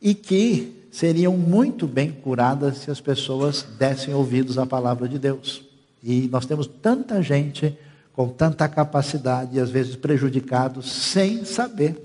e 0.00 0.14
que 0.14 0.86
seriam 0.90 1.36
muito 1.36 1.86
bem 1.86 2.10
curadas 2.10 2.78
se 2.78 2.90
as 2.90 3.00
pessoas 3.00 3.64
dessem 3.78 4.12
ouvidos 4.12 4.58
à 4.58 4.66
palavra 4.66 5.08
de 5.08 5.18
Deus. 5.18 5.62
E 6.02 6.28
nós 6.28 6.46
temos 6.46 6.66
tanta 6.66 7.22
gente 7.22 7.76
com 8.12 8.28
tanta 8.28 8.68
capacidade 8.68 9.56
e 9.56 9.60
às 9.60 9.70
vezes 9.70 9.94
prejudicados 9.96 10.90
sem 10.90 11.44
saber 11.44 12.02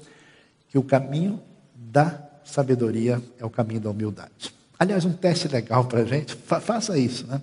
que 0.70 0.78
o 0.78 0.84
caminho 0.84 1.42
da 1.76 2.22
sabedoria 2.44 3.22
é 3.40 3.46
o 3.46 3.50
caminho 3.50 3.82
da 3.82 3.90
humildade. 3.90 4.54
Aliás, 4.78 5.06
um 5.06 5.14
teste 5.14 5.48
legal 5.48 5.86
para 5.86 6.02
a 6.02 6.06
gente, 6.06 6.36
fa 6.46 6.60
faça 6.60 6.98
isso, 6.98 7.26
né? 7.28 7.42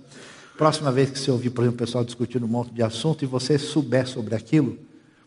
Próxima 0.56 0.92
vez 0.92 1.10
que 1.10 1.18
você 1.18 1.30
ouvir, 1.30 1.50
por 1.50 1.62
exemplo, 1.62 1.76
o 1.76 1.86
pessoal 1.86 2.04
discutindo 2.04 2.44
um 2.44 2.48
monte 2.48 2.72
de 2.72 2.82
assunto 2.82 3.24
e 3.24 3.26
você 3.26 3.58
souber 3.58 4.06
sobre 4.06 4.34
aquilo, 4.34 4.78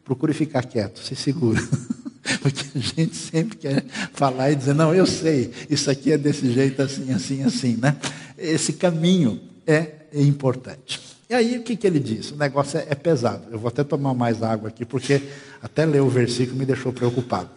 procure 0.03 0.33
ficar 0.33 0.63
quieto, 0.63 0.99
se 0.99 1.15
segura. 1.15 1.61
Porque 2.41 2.63
a 2.75 2.79
gente 2.79 3.15
sempre 3.15 3.57
quer 3.57 3.85
falar 4.13 4.51
e 4.51 4.55
dizer, 4.55 4.73
não, 4.73 4.93
eu 4.93 5.05
sei, 5.05 5.51
isso 5.69 5.89
aqui 5.89 6.11
é 6.11 6.17
desse 6.17 6.51
jeito, 6.51 6.81
assim, 6.81 7.11
assim, 7.11 7.43
assim, 7.43 7.77
né? 7.77 7.97
Esse 8.37 8.73
caminho 8.73 9.39
é 9.65 9.91
importante. 10.13 10.99
E 11.29 11.33
aí, 11.33 11.57
o 11.57 11.63
que, 11.63 11.75
que 11.75 11.87
ele 11.87 11.99
diz? 11.99 12.31
O 12.31 12.35
negócio 12.35 12.77
é, 12.79 12.85
é 12.89 12.95
pesado. 12.95 13.47
Eu 13.51 13.57
vou 13.57 13.67
até 13.67 13.83
tomar 13.83 14.13
mais 14.13 14.43
água 14.43 14.69
aqui, 14.69 14.85
porque 14.85 15.21
até 15.61 15.85
ler 15.85 16.01
o 16.01 16.09
versículo 16.09 16.57
me 16.57 16.65
deixou 16.65 16.93
preocupado. 16.93 17.49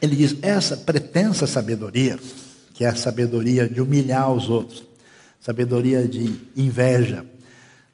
Ele 0.00 0.16
diz: 0.16 0.36
essa 0.40 0.78
pretensa 0.78 1.46
sabedoria, 1.46 2.18
que 2.72 2.84
é 2.84 2.88
a 2.88 2.96
sabedoria 2.96 3.68
de 3.68 3.82
humilhar 3.82 4.32
os 4.32 4.48
outros, 4.48 4.82
sabedoria 5.40 6.06
de 6.06 6.38
inveja, 6.54 7.24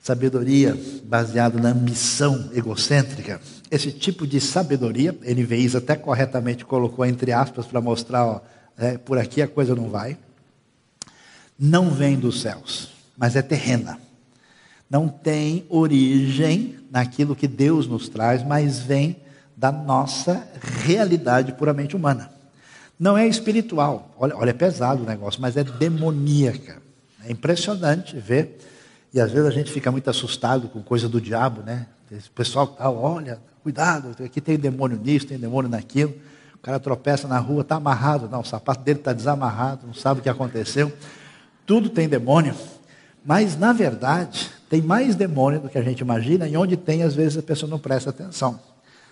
sabedoria 0.00 0.76
baseada 1.04 1.60
na 1.60 1.70
ambição 1.70 2.50
egocêntrica. 2.52 3.40
Esse 3.70 3.92
tipo 3.92 4.26
de 4.26 4.40
sabedoria, 4.40 5.12
NVIs 5.12 5.76
até 5.76 5.96
corretamente 5.96 6.64
colocou 6.64 7.04
entre 7.04 7.32
aspas 7.32 7.66
para 7.66 7.80
mostrar, 7.80 8.26
ó, 8.26 8.40
é, 8.76 8.98
por 8.98 9.16
aqui 9.16 9.40
a 9.40 9.48
coisa 9.48 9.74
não 9.74 9.88
vai, 9.88 10.18
não 11.58 11.90
vem 11.90 12.18
dos 12.18 12.42
céus, 12.42 12.90
mas 13.16 13.36
é 13.36 13.42
terrena. 13.42 13.98
Não 14.88 15.08
tem 15.08 15.64
origem 15.68 16.76
naquilo 16.90 17.34
que 17.34 17.48
Deus 17.48 17.86
nos 17.86 18.08
traz, 18.08 18.44
mas 18.44 18.78
vem 18.78 19.16
da 19.56 19.72
nossa 19.72 20.46
realidade 20.84 21.52
puramente 21.52 21.96
humana. 21.96 22.30
Não 22.98 23.16
é 23.16 23.26
espiritual, 23.26 24.14
olha, 24.18 24.36
olha 24.36 24.50
é 24.50 24.54
pesado 24.54 25.02
o 25.02 25.06
negócio, 25.06 25.40
mas 25.40 25.56
é 25.56 25.64
demoníaca. 25.64 26.85
É 27.26 27.32
impressionante 27.32 28.16
ver, 28.16 28.56
e 29.12 29.20
às 29.20 29.32
vezes 29.32 29.48
a 29.48 29.50
gente 29.50 29.72
fica 29.72 29.90
muito 29.90 30.08
assustado 30.08 30.68
com 30.68 30.80
coisa 30.80 31.08
do 31.08 31.20
diabo, 31.20 31.60
né? 31.62 31.86
Esse 32.10 32.30
pessoal 32.30 32.68
tal, 32.68 32.96
olha, 33.02 33.40
cuidado, 33.64 34.14
aqui 34.24 34.40
tem 34.40 34.56
demônio 34.56 34.96
nisso, 34.96 35.26
tem 35.26 35.36
demônio 35.36 35.68
naquilo. 35.68 36.14
O 36.54 36.58
cara 36.58 36.78
tropeça 36.78 37.26
na 37.26 37.40
rua, 37.40 37.62
está 37.62 37.76
amarrado, 37.76 38.28
não, 38.28 38.40
o 38.40 38.44
sapato 38.44 38.84
dele 38.84 39.00
está 39.00 39.12
desamarrado, 39.12 39.88
não 39.88 39.94
sabe 39.94 40.20
o 40.20 40.22
que 40.22 40.28
aconteceu. 40.28 40.92
Tudo 41.66 41.88
tem 41.90 42.08
demônio, 42.08 42.54
mas 43.24 43.58
na 43.58 43.72
verdade 43.72 44.48
tem 44.70 44.80
mais 44.80 45.16
demônio 45.16 45.58
do 45.58 45.68
que 45.68 45.78
a 45.78 45.82
gente 45.82 45.98
imagina, 46.00 46.46
e 46.46 46.56
onde 46.56 46.76
tem, 46.76 47.02
às 47.02 47.16
vezes 47.16 47.36
a 47.36 47.42
pessoa 47.42 47.68
não 47.68 47.78
presta 47.78 48.10
atenção. 48.10 48.60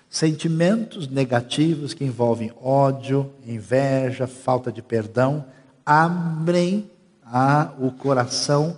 Sentimentos 0.09 1.09
negativos 1.09 1.93
que 1.93 2.05
envolvem 2.05 2.53
ódio, 2.63 3.33
inveja, 3.45 4.29
falta 4.29 4.71
de 4.71 4.83
perdão, 4.83 5.45
abrem 5.85 6.89
a, 7.37 7.73
o 7.81 7.91
coração 7.91 8.77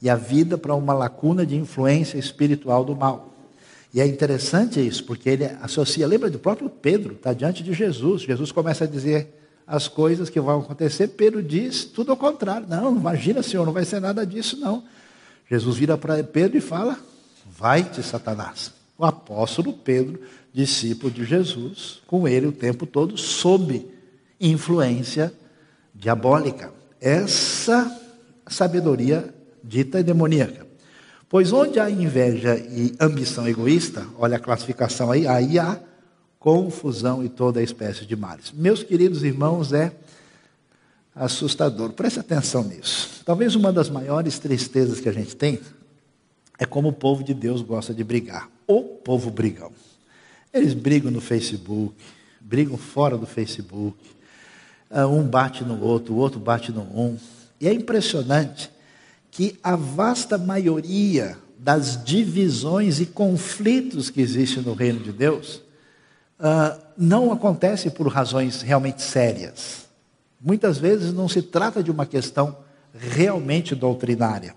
e 0.00 0.08
a 0.08 0.14
vida 0.14 0.56
para 0.56 0.72
uma 0.76 0.94
lacuna 0.94 1.44
de 1.44 1.56
influência 1.56 2.16
espiritual 2.16 2.84
do 2.84 2.94
mal. 2.94 3.34
E 3.92 4.00
é 4.00 4.06
interessante 4.06 4.78
isso, 4.78 5.02
porque 5.02 5.28
ele 5.28 5.44
associa, 5.60 6.06
lembra 6.06 6.30
do 6.30 6.38
próprio 6.38 6.70
Pedro, 6.70 7.14
está 7.14 7.32
diante 7.32 7.64
de 7.64 7.72
Jesus. 7.72 8.22
Jesus 8.22 8.52
começa 8.52 8.84
a 8.84 8.86
dizer 8.86 9.34
as 9.66 9.88
coisas 9.88 10.30
que 10.30 10.38
vão 10.38 10.60
acontecer, 10.60 11.08
Pedro 11.08 11.42
diz 11.42 11.84
tudo 11.84 12.12
ao 12.12 12.16
contrário. 12.16 12.68
Não, 12.68 12.94
imagina, 12.94 13.42
Senhor, 13.42 13.66
não 13.66 13.72
vai 13.72 13.84
ser 13.84 14.00
nada 14.00 14.24
disso, 14.24 14.56
não. 14.56 14.84
Jesus 15.50 15.76
vira 15.76 15.98
para 15.98 16.22
Pedro 16.22 16.56
e 16.56 16.60
fala: 16.60 16.96
Vai-te, 17.58 18.04
Satanás. 18.04 18.72
O 18.96 19.04
apóstolo 19.04 19.72
Pedro, 19.72 20.20
discípulo 20.54 21.12
de 21.12 21.24
Jesus, 21.24 22.00
com 22.06 22.28
ele 22.28 22.46
o 22.46 22.52
tempo 22.52 22.86
todo, 22.86 23.18
sob 23.18 23.84
influência 24.40 25.32
diabólica 25.92 26.75
essa 27.06 27.88
sabedoria 28.48 29.32
dita 29.62 30.02
demoníaca. 30.02 30.66
Pois 31.28 31.52
onde 31.52 31.78
há 31.78 31.88
inveja 31.88 32.56
e 32.56 32.96
ambição 33.00 33.46
egoísta, 33.46 34.04
olha 34.18 34.36
a 34.36 34.40
classificação 34.40 35.12
aí, 35.12 35.24
aí 35.24 35.56
há 35.56 35.78
confusão 36.40 37.24
e 37.24 37.28
toda 37.28 37.62
espécie 37.62 38.04
de 38.04 38.16
males. 38.16 38.50
Meus 38.52 38.82
queridos 38.82 39.22
irmãos, 39.22 39.72
é 39.72 39.92
assustador. 41.14 41.92
Preste 41.92 42.18
atenção 42.18 42.64
nisso. 42.64 43.22
Talvez 43.24 43.54
uma 43.54 43.72
das 43.72 43.88
maiores 43.88 44.40
tristezas 44.40 44.98
que 44.98 45.08
a 45.08 45.12
gente 45.12 45.36
tem 45.36 45.60
é 46.58 46.66
como 46.66 46.88
o 46.88 46.92
povo 46.92 47.22
de 47.22 47.34
Deus 47.34 47.62
gosta 47.62 47.94
de 47.94 48.02
brigar. 48.02 48.50
O 48.66 48.82
povo 48.82 49.30
brigão. 49.30 49.70
Eles 50.52 50.74
brigam 50.74 51.12
no 51.12 51.20
Facebook, 51.20 51.94
brigam 52.40 52.76
fora 52.76 53.16
do 53.16 53.26
Facebook, 53.26 53.96
um 54.90 55.22
bate 55.22 55.64
no 55.64 55.82
outro, 55.82 56.14
o 56.14 56.16
outro 56.18 56.38
bate 56.38 56.70
no 56.72 56.82
um. 56.82 57.16
E 57.60 57.68
é 57.68 57.72
impressionante 57.72 58.70
que 59.30 59.58
a 59.62 59.76
vasta 59.76 60.38
maioria 60.38 61.36
das 61.58 62.02
divisões 62.04 63.00
e 63.00 63.06
conflitos 63.06 64.10
que 64.10 64.20
existem 64.20 64.62
no 64.62 64.74
reino 64.74 65.00
de 65.00 65.12
Deus 65.12 65.62
uh, 66.38 66.80
não 66.96 67.32
acontece 67.32 67.90
por 67.90 68.06
razões 68.08 68.62
realmente 68.62 69.02
sérias. 69.02 69.86
Muitas 70.40 70.78
vezes 70.78 71.12
não 71.12 71.28
se 71.28 71.42
trata 71.42 71.82
de 71.82 71.90
uma 71.90 72.06
questão 72.06 72.56
realmente 72.94 73.74
doutrinária. 73.74 74.54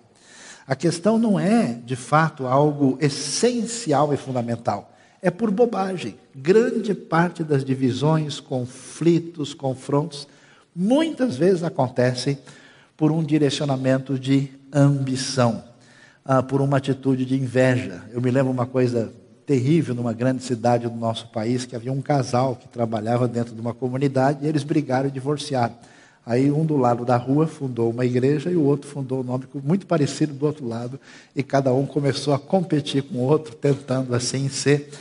A 0.67 0.75
questão 0.75 1.17
não 1.17 1.39
é, 1.39 1.79
de 1.83 1.95
fato, 1.95 2.45
algo 2.45 2.97
essencial 3.01 4.13
e 4.13 4.17
fundamental 4.17 4.93
é 5.21 5.29
por 5.29 5.51
bobagem. 5.51 6.15
Grande 6.35 6.93
parte 6.93 7.43
das 7.43 7.63
divisões, 7.63 8.39
conflitos, 8.39 9.53
confrontos, 9.53 10.27
muitas 10.75 11.35
vezes 11.35 11.63
acontecem 11.63 12.37
por 12.95 13.11
um 13.11 13.23
direcionamento 13.23 14.17
de 14.17 14.49
ambição, 14.73 15.63
ah, 16.23 16.43
por 16.43 16.61
uma 16.61 16.77
atitude 16.77 17.25
de 17.25 17.35
inveja. 17.35 18.03
Eu 18.11 18.21
me 18.21 18.31
lembro 18.31 18.51
uma 18.51 18.65
coisa 18.65 19.11
terrível 19.45 19.95
numa 19.95 20.13
grande 20.13 20.43
cidade 20.43 20.87
do 20.87 20.95
nosso 20.95 21.27
país, 21.29 21.65
que 21.65 21.75
havia 21.75 21.91
um 21.91 22.01
casal 22.01 22.55
que 22.55 22.67
trabalhava 22.67 23.27
dentro 23.27 23.55
de 23.55 23.59
uma 23.59 23.73
comunidade 23.73 24.45
e 24.45 24.47
eles 24.47 24.63
brigaram 24.63 25.09
e 25.09 25.11
divorciaram. 25.11 25.73
Aí 26.25 26.51
um 26.51 26.63
do 26.63 26.77
lado 26.77 27.03
da 27.03 27.17
rua 27.17 27.47
fundou 27.47 27.89
uma 27.89 28.05
igreja 28.05 28.51
e 28.51 28.55
o 28.55 28.63
outro 28.63 28.87
fundou 28.87 29.21
um 29.21 29.23
nome 29.23 29.45
muito 29.63 29.87
parecido 29.87 30.33
do 30.33 30.45
outro 30.45 30.67
lado, 30.67 30.99
e 31.35 31.41
cada 31.41 31.73
um 31.73 31.87
começou 31.87 32.33
a 32.33 32.37
competir 32.37 33.01
com 33.01 33.17
o 33.17 33.21
outro, 33.21 33.55
tentando 33.55 34.13
assim 34.13 34.47
ser 34.47 34.91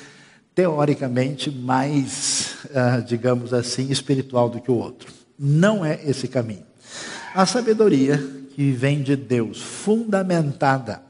teoricamente 0.58 1.52
mais, 1.52 2.56
ah, 2.74 2.98
digamos 2.98 3.54
assim, 3.54 3.92
espiritual 3.92 4.48
do 4.48 4.60
que 4.60 4.72
o 4.72 4.74
outro. 4.74 5.12
Não 5.38 5.84
é 5.84 6.00
esse 6.04 6.26
caminho. 6.26 6.64
A 7.32 7.46
sabedoria 7.46 8.18
que 8.56 8.72
vem 8.72 9.00
de 9.00 9.14
Deus, 9.14 9.62
fundamentada 9.62 11.00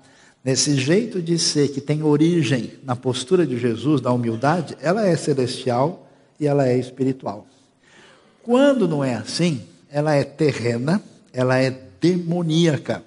nesse 0.45 0.75
jeito 0.75 1.23
de 1.23 1.38
ser 1.38 1.69
que 1.69 1.81
tem 1.81 2.02
origem 2.02 2.75
na 2.85 2.95
postura 2.95 3.47
de 3.47 3.59
Jesus, 3.59 4.02
da 4.02 4.12
humildade, 4.12 4.76
ela 4.83 5.07
é 5.07 5.17
celestial 5.17 6.07
e 6.38 6.47
ela 6.47 6.69
é 6.69 6.76
espiritual. 6.76 7.47
Quando 8.43 8.87
não 8.87 9.02
é 9.02 9.14
assim, 9.14 9.62
ela 9.90 10.14
é 10.14 10.25
terrena, 10.25 11.02
ela 11.33 11.57
é 11.57 11.71
demoníaca. 11.99 13.02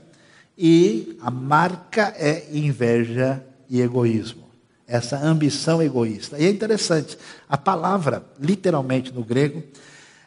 E 0.57 1.19
a 1.21 1.29
marca 1.29 2.15
é 2.17 2.47
inveja 2.51 3.43
e 3.69 3.79
egoísmo. 3.79 4.50
Essa 4.91 5.17
ambição 5.17 5.81
egoísta. 5.81 6.37
E 6.37 6.45
é 6.45 6.49
interessante, 6.49 7.17
a 7.47 7.57
palavra, 7.57 8.23
literalmente 8.37 9.13
no 9.13 9.23
grego, 9.23 9.63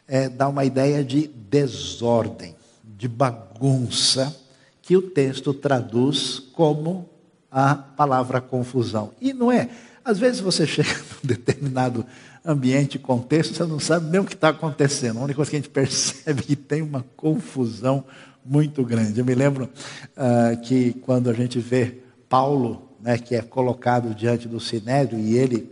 é, 0.07 0.27
dá 0.27 0.47
uma 0.47 0.65
ideia 0.65 1.03
de 1.03 1.27
desordem, 1.27 2.55
de 2.83 3.07
bagunça, 3.07 4.35
que 4.81 4.97
o 4.97 5.01
texto 5.01 5.53
traduz 5.53 6.39
como 6.39 7.07
a 7.51 7.75
palavra 7.75 8.41
confusão. 8.41 9.11
E 9.21 9.33
não 9.33 9.51
é. 9.51 9.69
Às 10.03 10.17
vezes 10.17 10.39
você 10.39 10.65
chega 10.67 10.89
num 10.89 11.27
determinado 11.27 12.05
ambiente, 12.43 12.99
contexto, 12.99 13.55
você 13.55 13.65
não 13.65 13.79
sabe 13.79 14.09
nem 14.09 14.19
o 14.19 14.25
que 14.25 14.33
está 14.33 14.49
acontecendo. 14.49 15.19
A 15.19 15.23
única 15.23 15.37
coisa 15.37 15.51
que 15.51 15.57
a 15.57 15.59
gente 15.59 15.69
percebe 15.69 16.41
é 16.41 16.43
que 16.43 16.55
tem 16.55 16.81
uma 16.81 17.05
confusão 17.15 18.03
muito 18.45 18.83
grande. 18.83 19.19
Eu 19.19 19.25
me 19.25 19.33
lembro 19.33 19.65
uh, 19.65 20.61
que 20.61 20.93
quando 21.01 21.29
a 21.29 21.33
gente 21.33 21.59
vê 21.59 21.99
Paulo, 22.29 22.94
né, 23.05 23.19
que 23.19 23.35
é 23.35 23.41
colocado 23.43 24.15
diante 24.15 24.47
do 24.47 24.59
sinédrio, 24.59 25.19
e 25.19 25.37
ele 25.37 25.71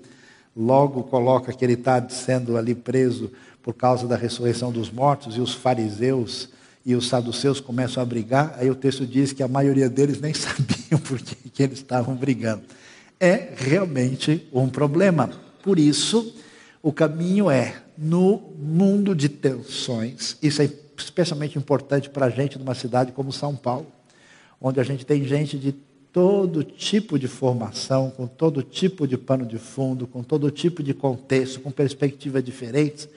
logo 0.55 1.01
coloca 1.01 1.51
que 1.51 1.65
ele 1.65 1.73
está 1.73 2.07
sendo 2.07 2.55
ali 2.55 2.75
preso 2.75 3.31
por 3.63 3.73
causa 3.73 4.07
da 4.07 4.15
ressurreição 4.15 4.71
dos 4.71 4.91
mortos, 4.91 5.35
e 5.35 5.41
os 5.41 5.51
fariseus 5.51 6.49
e 6.85 6.93
os 6.93 7.07
saduceus 7.07 7.59
começam 7.59 8.03
a 8.03 8.05
brigar, 8.05 8.55
aí 8.59 8.69
o 8.69 8.75
texto 8.75 9.07
diz 9.07 9.33
que 9.33 9.41
a 9.41 9.47
maioria 9.47 9.89
deles 9.89 10.21
nem 10.21 10.31
sabiam 10.35 10.99
por 10.99 11.19
que, 11.19 11.49
que 11.49 11.63
eles 11.63 11.79
estavam 11.79 12.13
brigando. 12.13 12.61
É 13.19 13.53
realmente 13.55 14.47
um 14.53 14.69
problema. 14.69 15.31
Por 15.63 15.79
isso, 15.79 16.35
o 16.83 16.93
caminho 16.93 17.49
é, 17.49 17.77
no 17.97 18.43
mundo 18.59 19.15
de 19.15 19.27
tensões, 19.27 20.37
isso 20.39 20.61
é 20.61 20.69
especialmente 20.95 21.57
importante 21.57 22.11
para 22.11 22.27
a 22.27 22.29
gente 22.29 22.59
numa 22.59 22.75
cidade 22.75 23.11
como 23.11 23.31
São 23.31 23.55
Paulo, 23.55 23.87
onde 24.61 24.79
a 24.79 24.83
gente 24.83 25.03
tem 25.03 25.23
gente 25.23 25.57
de 25.57 25.73
todo 26.13 26.63
tipo 26.63 27.17
de 27.17 27.27
formação, 27.27 28.11
com 28.11 28.27
todo 28.27 28.61
tipo 28.61 29.07
de 29.07 29.17
pano 29.17 29.47
de 29.47 29.57
fundo, 29.57 30.05
com 30.05 30.21
todo 30.21 30.51
tipo 30.51 30.83
de 30.83 30.93
contexto, 30.93 31.59
com 31.59 31.71
perspectivas 31.71 32.43
diferentes. 32.43 33.09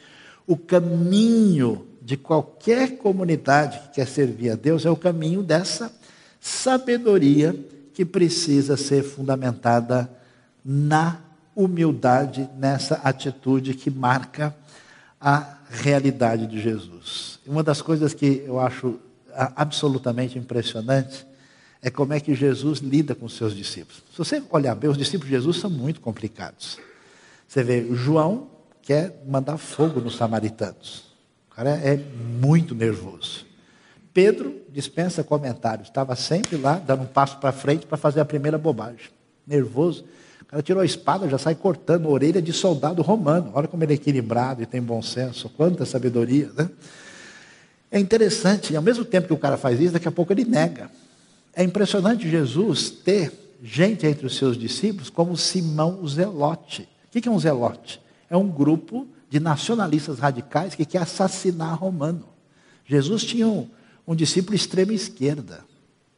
O 0.46 0.56
caminho 0.56 1.86
de 2.00 2.16
qualquer 2.16 2.96
comunidade 2.96 3.78
que 3.80 3.96
quer 3.96 4.06
servir 4.08 4.50
a 4.50 4.54
Deus 4.54 4.86
é 4.86 4.90
o 4.90 4.96
caminho 4.96 5.42
dessa 5.42 5.92
sabedoria 6.40 7.54
que 7.92 8.04
precisa 8.04 8.78
ser 8.78 9.02
fundamentada 9.02 10.10
na 10.64 11.20
humildade 11.54 12.48
nessa 12.56 12.94
atitude 12.96 13.74
que 13.74 13.90
marca 13.90 14.56
a 15.20 15.58
realidade 15.68 16.46
de 16.46 16.60
Jesus. 16.60 17.40
Uma 17.46 17.62
das 17.62 17.82
coisas 17.82 18.14
que 18.14 18.42
eu 18.46 18.58
acho 18.58 18.98
absolutamente 19.34 20.38
impressionante 20.38 21.26
é 21.82 21.90
como 21.90 22.12
é 22.12 22.20
que 22.20 22.34
Jesus 22.34 22.80
lida 22.80 23.14
com 23.14 23.28
seus 23.28 23.54
discípulos. 23.54 24.02
Se 24.10 24.18
você 24.18 24.42
olhar 24.50 24.74
bem, 24.74 24.90
os 24.90 24.98
discípulos 24.98 25.28
de 25.28 25.36
Jesus 25.36 25.58
são 25.58 25.70
muito 25.70 26.00
complicados. 26.00 26.78
Você 27.46 27.62
vê, 27.62 27.86
João 27.94 28.48
quer 28.82 29.22
mandar 29.26 29.56
fogo 29.56 30.00
nos 30.00 30.16
samaritanos. 30.16 31.04
O 31.50 31.54
cara 31.54 31.70
é 31.70 31.96
muito 32.40 32.74
nervoso. 32.74 33.46
Pedro 34.12 34.62
dispensa 34.70 35.22
comentários, 35.22 35.88
estava 35.88 36.16
sempre 36.16 36.56
lá, 36.56 36.78
dando 36.78 37.02
um 37.02 37.06
passo 37.06 37.38
para 37.38 37.52
frente 37.52 37.86
para 37.86 37.98
fazer 37.98 38.20
a 38.20 38.24
primeira 38.24 38.56
bobagem. 38.56 39.10
Nervoso. 39.46 40.04
O 40.40 40.44
cara 40.46 40.62
tirou 40.62 40.80
a 40.80 40.86
espada, 40.86 41.28
já 41.28 41.38
sai 41.38 41.54
cortando 41.54 42.06
a 42.06 42.10
orelha 42.10 42.40
de 42.40 42.52
soldado 42.52 43.02
romano. 43.02 43.50
Olha 43.54 43.68
como 43.68 43.84
ele 43.84 43.92
é 43.92 43.96
equilibrado 43.96 44.62
e 44.62 44.66
tem 44.66 44.80
bom 44.80 45.02
senso, 45.02 45.48
quanta 45.50 45.84
sabedoria, 45.84 46.50
né? 46.56 46.70
É 47.90 47.98
interessante, 47.98 48.72
e 48.72 48.76
ao 48.76 48.82
mesmo 48.82 49.04
tempo 49.04 49.26
que 49.26 49.32
o 49.32 49.38
cara 49.38 49.56
faz 49.56 49.80
isso, 49.80 49.92
daqui 49.92 50.08
a 50.08 50.12
pouco 50.12 50.32
ele 50.32 50.44
nega. 50.44 50.90
É 51.56 51.64
impressionante 51.64 52.28
Jesus 52.28 52.90
ter 52.90 53.32
gente 53.62 54.06
entre 54.06 54.26
os 54.26 54.36
seus 54.36 54.58
discípulos 54.58 55.08
como 55.08 55.34
Simão 55.38 56.00
o 56.02 56.06
Zelote. 56.06 56.86
O 57.08 57.20
que 57.20 57.26
é 57.26 57.32
um 57.32 57.40
zelote? 57.40 57.98
É 58.28 58.36
um 58.36 58.46
grupo 58.46 59.08
de 59.30 59.40
nacionalistas 59.40 60.18
radicais 60.18 60.74
que 60.74 60.84
quer 60.84 60.98
assassinar 60.98 61.78
romano. 61.78 62.26
Jesus 62.84 63.24
tinha 63.24 63.48
um, 63.48 63.66
um 64.06 64.14
discípulo 64.14 64.54
extrema 64.54 64.92
esquerda, 64.92 65.64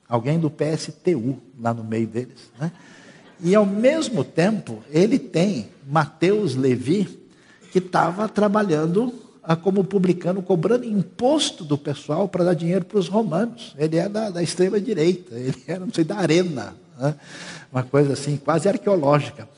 alguém 0.08 0.40
do 0.40 0.50
PSTU 0.50 1.38
lá 1.56 1.72
no 1.72 1.84
meio 1.84 2.08
deles. 2.08 2.50
Né? 2.58 2.72
E 3.40 3.54
ao 3.54 3.64
mesmo 3.64 4.24
tempo, 4.24 4.82
ele 4.90 5.20
tem 5.20 5.68
Mateus 5.86 6.56
Levi, 6.56 7.08
que 7.70 7.78
estava 7.78 8.28
trabalhando 8.28 9.14
como 9.56 9.82
publicano, 9.82 10.42
cobrando 10.42 10.84
imposto 10.84 11.64
do 11.64 11.78
pessoal 11.78 12.28
para 12.28 12.44
dar 12.44 12.54
dinheiro 12.54 12.84
para 12.84 12.98
os 12.98 13.08
romanos. 13.08 13.74
Ele 13.78 13.96
é 13.96 14.08
da, 14.08 14.30
da 14.30 14.42
extrema-direita, 14.42 15.34
ele 15.34 15.62
era, 15.66 15.80
não 15.80 15.92
sei, 15.92 16.04
da 16.04 16.16
arena. 16.16 16.76
Né? 16.98 17.14
Uma 17.72 17.82
coisa 17.82 18.12
assim, 18.12 18.36
quase 18.36 18.68
arqueológica. 18.68 19.48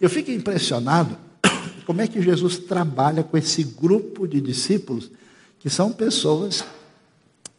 Eu 0.00 0.10
fico 0.10 0.30
impressionado 0.30 1.16
como 1.86 2.00
é 2.02 2.06
que 2.06 2.20
Jesus 2.20 2.58
trabalha 2.58 3.22
com 3.22 3.36
esse 3.36 3.64
grupo 3.64 4.28
de 4.28 4.40
discípulos, 4.40 5.10
que 5.58 5.70
são 5.70 5.92
pessoas 5.92 6.64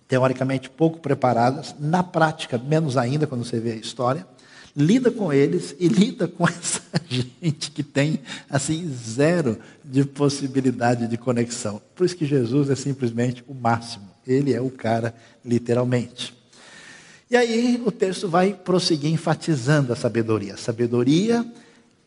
teoricamente 0.08 0.69
pouco 0.69 0.99
preparadas, 0.99 1.75
na 1.80 2.04
prática, 2.04 2.58
menos 2.58 2.97
ainda 2.97 3.28
quando 3.28 3.43
você 3.43 3.60
vê 3.60 3.71
a 3.71 3.75
história 3.75 4.25
lida 4.79 5.11
com 5.11 5.33
eles 5.33 5.75
e 5.77 5.89
lida 5.89 6.25
com 6.25 6.47
essa 6.47 6.81
gente 7.09 7.69
que 7.69 7.83
tem 7.83 8.21
assim 8.49 8.89
zero 8.89 9.59
de 9.83 10.05
possibilidade 10.05 11.05
de 11.05 11.17
conexão. 11.17 11.81
Por 11.93 12.05
isso 12.05 12.15
que 12.15 12.25
Jesus 12.25 12.69
é 12.69 12.75
simplesmente 12.75 13.43
o 13.45 13.53
máximo. 13.53 14.07
Ele 14.25 14.53
é 14.53 14.61
o 14.61 14.69
cara, 14.69 15.13
literalmente. 15.43 16.33
E 17.29 17.35
aí 17.35 17.81
o 17.85 17.91
texto 17.91 18.27
vai 18.29 18.53
prosseguir 18.53 19.11
enfatizando 19.11 19.91
a 19.91 19.95
sabedoria. 19.95 20.53
A 20.53 20.57
sabedoria 20.57 21.45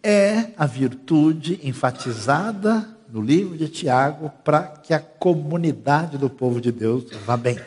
é 0.02 0.48
a 0.56 0.66
virtude 0.66 1.60
enfatizada 1.62 2.88
no 3.12 3.20
livro 3.20 3.56
de 3.56 3.68
Tiago 3.68 4.32
para 4.42 4.62
que 4.62 4.94
a 4.94 4.98
comunidade 4.98 6.16
do 6.16 6.30
povo 6.30 6.60
de 6.60 6.72
Deus 6.72 7.04
vá 7.26 7.36
bem. 7.36 7.58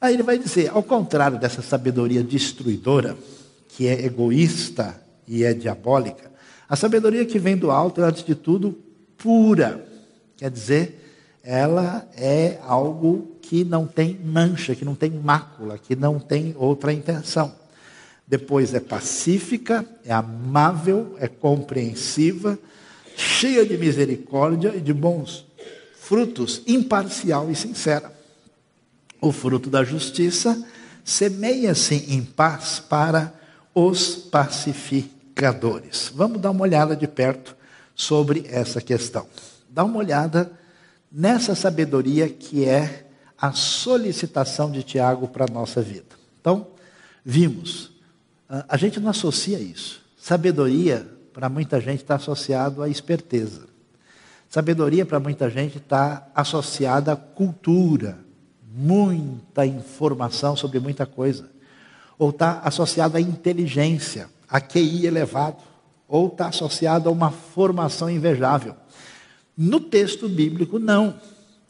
Aí 0.00 0.14
ele 0.14 0.22
vai 0.22 0.38
dizer, 0.38 0.70
ao 0.70 0.82
contrário 0.82 1.38
dessa 1.38 1.62
sabedoria 1.62 2.22
destruidora, 2.22 3.16
que 3.76 3.88
é 3.88 4.04
egoísta 4.04 5.02
e 5.26 5.44
é 5.44 5.54
diabólica. 5.54 6.30
A 6.68 6.76
sabedoria 6.76 7.24
que 7.24 7.38
vem 7.38 7.56
do 7.56 7.70
alto 7.70 8.02
é, 8.02 8.04
antes 8.04 8.24
de 8.24 8.34
tudo, 8.34 8.78
pura. 9.16 9.86
Quer 10.36 10.50
dizer, 10.50 11.38
ela 11.42 12.08
é 12.16 12.58
algo 12.66 13.36
que 13.40 13.64
não 13.64 13.86
tem 13.86 14.18
mancha, 14.22 14.74
que 14.74 14.84
não 14.84 14.94
tem 14.94 15.10
mácula, 15.10 15.78
que 15.78 15.96
não 15.96 16.18
tem 16.18 16.54
outra 16.56 16.92
intenção. 16.92 17.54
Depois 18.26 18.74
é 18.74 18.80
pacífica, 18.80 19.84
é 20.04 20.12
amável, 20.12 21.16
é 21.18 21.26
compreensiva, 21.26 22.58
cheia 23.16 23.64
de 23.64 23.76
misericórdia 23.76 24.74
e 24.76 24.80
de 24.80 24.92
bons 24.92 25.46
frutos, 25.98 26.62
imparcial 26.66 27.50
e 27.50 27.54
sincera. 27.54 28.12
O 29.20 29.32
fruto 29.32 29.70
da 29.70 29.84
justiça 29.84 30.62
semeia-se 31.04 31.94
em 32.08 32.22
paz 32.22 32.80
para 32.80 33.41
os 33.74 34.14
pacificadores. 34.16 36.10
Vamos 36.14 36.40
dar 36.40 36.50
uma 36.50 36.62
olhada 36.62 36.94
de 36.96 37.06
perto 37.06 37.56
sobre 37.94 38.46
essa 38.48 38.80
questão. 38.80 39.26
Dá 39.68 39.84
uma 39.84 39.98
olhada 39.98 40.52
nessa 41.10 41.54
sabedoria 41.54 42.28
que 42.28 42.64
é 42.64 43.06
a 43.38 43.52
solicitação 43.52 44.70
de 44.70 44.82
Tiago 44.82 45.28
para 45.28 45.44
a 45.44 45.52
nossa 45.52 45.82
vida. 45.82 46.16
Então, 46.40 46.68
vimos, 47.24 47.90
a 48.68 48.76
gente 48.76 49.00
não 49.00 49.10
associa 49.10 49.58
isso. 49.58 50.02
Sabedoria, 50.16 51.06
para 51.32 51.48
muita 51.48 51.80
gente, 51.80 52.02
está 52.02 52.14
associado 52.14 52.82
à 52.82 52.88
esperteza. 52.88 53.66
Sabedoria, 54.48 55.06
para 55.06 55.18
muita 55.18 55.48
gente, 55.48 55.78
está 55.78 56.28
associada 56.34 57.12
à 57.12 57.16
cultura, 57.16 58.18
muita 58.74 59.66
informação 59.66 60.54
sobre 60.54 60.78
muita 60.78 61.06
coisa. 61.06 61.51
Ou 62.22 62.30
está 62.30 62.60
associado 62.64 63.16
à 63.16 63.20
inteligência, 63.20 64.28
a 64.48 64.60
QI 64.60 65.06
elevado. 65.06 65.56
Ou 66.06 66.28
está 66.28 66.46
associado 66.46 67.08
a 67.08 67.12
uma 67.12 67.32
formação 67.32 68.08
invejável. 68.08 68.76
No 69.58 69.80
texto 69.80 70.28
bíblico, 70.28 70.78
não. 70.78 71.16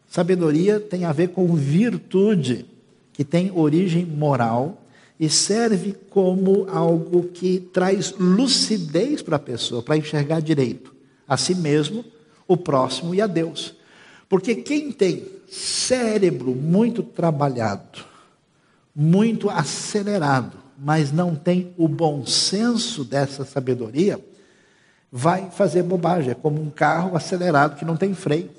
Sabedoria 0.06 0.78
tem 0.78 1.06
a 1.06 1.12
ver 1.12 1.28
com 1.28 1.54
virtude, 1.54 2.66
que 3.14 3.24
tem 3.24 3.50
origem 3.54 4.04
moral 4.04 4.82
e 5.18 5.30
serve 5.30 5.94
como 6.10 6.66
algo 6.68 7.28
que 7.28 7.58
traz 7.72 8.12
lucidez 8.18 9.22
para 9.22 9.36
a 9.36 9.38
pessoa, 9.38 9.82
para 9.82 9.96
enxergar 9.96 10.40
direito 10.42 10.94
a 11.26 11.38
si 11.38 11.54
mesmo, 11.54 12.04
o 12.46 12.58
próximo 12.58 13.14
e 13.14 13.22
a 13.22 13.26
Deus. 13.26 13.74
Porque 14.28 14.56
quem 14.56 14.92
tem 14.92 15.24
cérebro 15.48 16.54
muito 16.54 17.02
trabalhado, 17.02 18.11
muito 18.94 19.48
acelerado, 19.48 20.58
mas 20.78 21.12
não 21.12 21.34
tem 21.34 21.72
o 21.76 21.88
bom 21.88 22.26
senso 22.26 23.04
dessa 23.04 23.44
sabedoria, 23.44 24.18
vai 25.10 25.50
fazer 25.50 25.82
bobagem. 25.82 26.30
É 26.30 26.34
como 26.34 26.60
um 26.60 26.70
carro 26.70 27.16
acelerado 27.16 27.76
que 27.76 27.84
não 27.84 27.96
tem 27.96 28.14
freio. 28.14 28.50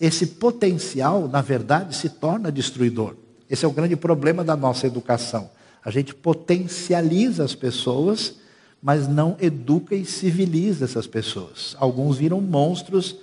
Esse 0.00 0.26
potencial, 0.26 1.28
na 1.28 1.42
verdade, 1.42 1.94
se 1.94 2.08
torna 2.08 2.50
destruidor. 2.50 3.16
Esse 3.48 3.64
é 3.64 3.68
o 3.68 3.72
grande 3.72 3.96
problema 3.96 4.44
da 4.44 4.56
nossa 4.56 4.86
educação. 4.86 5.50
A 5.84 5.90
gente 5.90 6.14
potencializa 6.14 7.44
as 7.44 7.54
pessoas, 7.54 8.36
mas 8.82 9.08
não 9.08 9.36
educa 9.40 9.94
e 9.94 10.04
civiliza 10.04 10.84
essas 10.84 11.06
pessoas. 11.06 11.74
Alguns 11.78 12.18
viram 12.18 12.40
monstros 12.40 13.16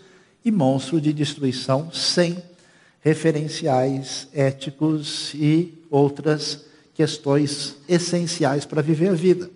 e 0.44 0.52
monstros 0.52 1.02
de 1.02 1.14
destruição 1.14 1.92
sem 1.92 2.38
referenciais 3.00 4.28
éticos 4.34 5.34
e 5.34 5.77
outras 5.90 6.66
questões 6.94 7.76
essenciais 7.88 8.66
para 8.66 8.82
viver 8.82 9.10
a 9.10 9.14
vida. 9.14 9.50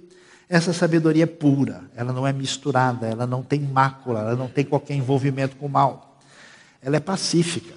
Essa 0.48 0.74
sabedoria 0.74 1.24
é 1.24 1.28
pura, 1.28 1.84
ela 1.96 2.12
não 2.12 2.28
é 2.28 2.34
misturada, 2.34 3.08
ela 3.08 3.26
não 3.26 3.42
tem 3.42 3.62
mácula, 3.62 4.20
ela 4.20 4.36
não 4.36 4.48
tem 4.48 4.66
qualquer 4.66 4.96
envolvimento 4.96 5.56
com 5.56 5.66
o 5.66 5.70
mal. 5.70 6.20
Ela 6.82 6.98
é 6.98 7.00
pacífica. 7.00 7.74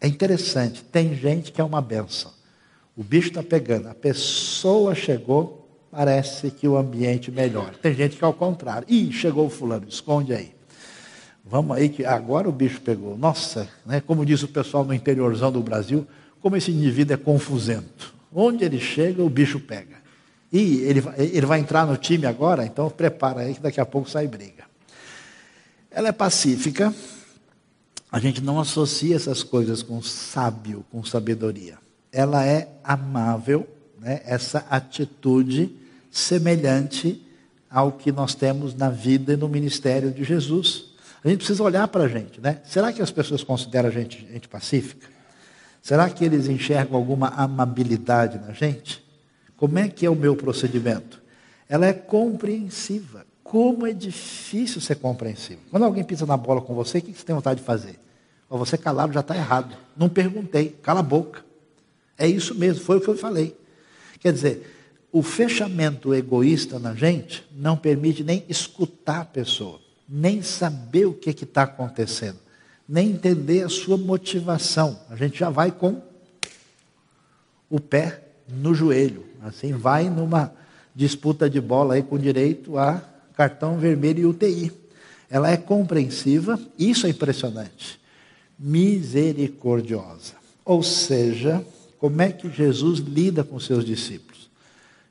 É 0.00 0.08
interessante, 0.08 0.82
tem 0.82 1.14
gente 1.14 1.52
que 1.52 1.60
é 1.60 1.64
uma 1.64 1.80
benção. 1.80 2.32
O 2.96 3.04
bicho 3.04 3.28
está 3.28 3.42
pegando, 3.42 3.88
a 3.88 3.94
pessoa 3.94 4.94
chegou, 4.94 5.66
parece 5.90 6.50
que 6.50 6.66
o 6.66 6.76
ambiente 6.76 7.30
melhora. 7.30 7.74
Tem 7.80 7.94
gente 7.94 8.16
que 8.16 8.24
é 8.24 8.26
ao 8.26 8.34
contrário. 8.34 8.86
Ih, 8.90 9.12
chegou 9.12 9.46
o 9.46 9.50
fulano, 9.50 9.86
esconde 9.88 10.34
aí. 10.34 10.52
Vamos 11.44 11.76
aí 11.76 11.88
que 11.88 12.04
agora 12.04 12.48
o 12.48 12.52
bicho 12.52 12.80
pegou. 12.80 13.16
Nossa, 13.16 13.68
né, 13.86 14.00
como 14.00 14.26
diz 14.26 14.42
o 14.42 14.48
pessoal 14.48 14.84
no 14.84 14.92
interiorzão 14.92 15.52
do 15.52 15.60
Brasil, 15.60 16.06
como 16.42 16.56
esse 16.56 16.72
indivíduo 16.72 17.14
é 17.14 17.16
confusento. 17.16 18.12
Onde 18.34 18.64
ele 18.64 18.80
chega, 18.80 19.22
o 19.22 19.30
bicho 19.30 19.60
pega. 19.60 20.02
E 20.52 20.80
ele, 20.82 21.02
ele 21.16 21.46
vai 21.46 21.60
entrar 21.60 21.86
no 21.86 21.96
time 21.96 22.26
agora, 22.26 22.66
então 22.66 22.90
prepara 22.90 23.42
aí 23.42 23.54
que 23.54 23.60
daqui 23.60 23.80
a 23.80 23.86
pouco 23.86 24.10
sai 24.10 24.26
briga. 24.26 24.64
Ela 25.90 26.08
é 26.08 26.12
pacífica. 26.12 26.92
A 28.10 28.18
gente 28.18 28.42
não 28.42 28.60
associa 28.60 29.16
essas 29.16 29.42
coisas 29.42 29.82
com 29.82 30.02
sábio, 30.02 30.84
com 30.90 31.02
sabedoria. 31.04 31.78
Ela 32.10 32.44
é 32.44 32.68
amável, 32.84 33.66
né? 33.98 34.20
essa 34.26 34.66
atitude 34.68 35.74
semelhante 36.10 37.24
ao 37.70 37.92
que 37.92 38.12
nós 38.12 38.34
temos 38.34 38.74
na 38.74 38.90
vida 38.90 39.32
e 39.32 39.36
no 39.36 39.48
ministério 39.48 40.10
de 40.10 40.24
Jesus. 40.24 40.92
A 41.24 41.28
gente 41.28 41.38
precisa 41.38 41.62
olhar 41.62 41.88
para 41.88 42.04
a 42.04 42.08
gente, 42.08 42.40
né? 42.40 42.60
Será 42.64 42.92
que 42.92 43.00
as 43.00 43.10
pessoas 43.10 43.42
consideram 43.42 43.88
a 43.88 43.92
gente 43.92 44.26
gente 44.30 44.48
pacífica? 44.48 45.11
Será 45.82 46.08
que 46.08 46.24
eles 46.24 46.48
enxergam 46.48 46.96
alguma 46.96 47.28
amabilidade 47.28 48.38
na 48.38 48.52
gente? 48.52 49.04
Como 49.56 49.78
é 49.78 49.88
que 49.88 50.06
é 50.06 50.10
o 50.10 50.14
meu 50.14 50.36
procedimento? 50.36 51.20
Ela 51.68 51.86
é 51.86 51.92
compreensiva. 51.92 53.26
Como 53.42 53.86
é 53.86 53.92
difícil 53.92 54.80
ser 54.80 54.94
compreensivo. 54.94 55.60
Quando 55.70 55.82
alguém 55.82 56.04
pisa 56.04 56.24
na 56.24 56.36
bola 56.36 56.62
com 56.62 56.74
você, 56.74 56.98
o 56.98 57.02
que 57.02 57.12
você 57.12 57.24
tem 57.24 57.34
vontade 57.34 57.60
de 57.60 57.66
fazer? 57.66 57.98
Você 58.48 58.78
calado 58.78 59.12
já 59.12 59.20
está 59.20 59.36
errado. 59.36 59.76
Não 59.96 60.08
perguntei, 60.08 60.70
cala 60.82 61.00
a 61.00 61.02
boca. 61.02 61.44
É 62.16 62.26
isso 62.26 62.54
mesmo, 62.54 62.84
foi 62.84 62.98
o 62.98 63.00
que 63.00 63.08
eu 63.08 63.18
falei. 63.18 63.56
Quer 64.20 64.32
dizer, 64.32 64.74
o 65.10 65.22
fechamento 65.22 66.14
egoísta 66.14 66.78
na 66.78 66.94
gente 66.94 67.44
não 67.52 67.76
permite 67.76 68.22
nem 68.22 68.44
escutar 68.48 69.22
a 69.22 69.24
pessoa 69.24 69.82
nem 70.14 70.42
saber 70.42 71.06
o 71.06 71.14
que 71.14 71.30
está 71.30 71.62
acontecendo, 71.62 72.38
nem 72.92 73.12
entender 73.12 73.62
a 73.62 73.70
sua 73.70 73.96
motivação. 73.96 75.00
A 75.08 75.16
gente 75.16 75.38
já 75.38 75.48
vai 75.48 75.70
com 75.70 76.02
o 77.70 77.80
pé 77.80 78.22
no 78.46 78.74
joelho, 78.74 79.24
assim, 79.40 79.72
vai 79.72 80.10
numa 80.10 80.52
disputa 80.94 81.48
de 81.48 81.58
bola 81.58 81.94
aí 81.94 82.02
com 82.02 82.18
direito 82.18 82.76
a 82.76 83.02
cartão 83.34 83.78
vermelho 83.78 84.20
e 84.20 84.26
UTI. 84.26 84.72
Ela 85.30 85.50
é 85.50 85.56
compreensiva, 85.56 86.60
isso 86.78 87.06
é 87.06 87.08
impressionante. 87.08 87.98
Misericordiosa. 88.58 90.34
Ou 90.62 90.82
seja, 90.82 91.64
como 91.98 92.20
é 92.20 92.30
que 92.30 92.50
Jesus 92.50 92.98
lida 92.98 93.42
com 93.42 93.58
seus 93.58 93.86
discípulos? 93.86 94.50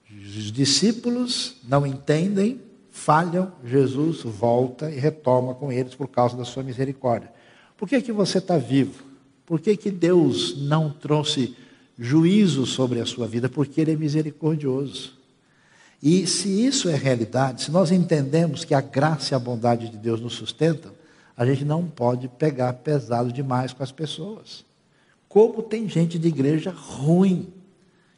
Os 0.08 0.52
discípulos 0.52 1.56
não 1.68 1.84
entendem 1.88 2.62
falham, 2.92 3.52
Jesus 3.66 4.22
volta 4.22 4.92
e 4.92 5.00
retoma 5.00 5.56
com 5.56 5.72
eles 5.72 5.96
por 5.96 6.08
causa 6.08 6.38
da 6.38 6.46
sua 6.46 6.62
misericórdia. 6.62 7.41
Por 7.82 7.90
que, 7.90 8.00
que 8.00 8.12
você 8.12 8.38
está 8.38 8.60
vivo? 8.60 9.04
Por 9.44 9.60
que, 9.60 9.76
que 9.76 9.90
Deus 9.90 10.56
não 10.56 10.92
trouxe 10.92 11.58
juízo 11.98 12.64
sobre 12.64 13.00
a 13.00 13.08
sua 13.08 13.28
vida? 13.28 13.50
Porque 13.50 13.82
Ele 13.82 13.94
é 13.94 13.96
misericordioso. 13.96 15.14
E 16.00 16.28
se 16.28 16.48
isso 16.48 16.90
é 16.90 16.96
realidade, 16.96 17.64
se 17.64 17.72
nós 17.72 17.92
entendemos 17.92 18.64
que 18.64 18.76
a 18.76 18.82
graça 18.82 19.34
e 19.34 19.36
a 19.36 19.40
bondade 19.40 19.90
de 19.90 19.98
Deus 19.98 20.22
nos 20.22 20.34
sustentam, 20.34 20.92
a 21.36 21.44
gente 21.44 21.66
não 21.66 21.88
pode 21.88 22.28
pegar 22.28 22.72
pesado 22.74 23.34
demais 23.34 23.74
com 23.74 23.82
as 23.82 23.92
pessoas. 23.92 24.64
Como 25.28 25.64
tem 25.64 25.90
gente 25.90 26.20
de 26.20 26.28
igreja 26.28 26.70
ruim. 26.70 27.52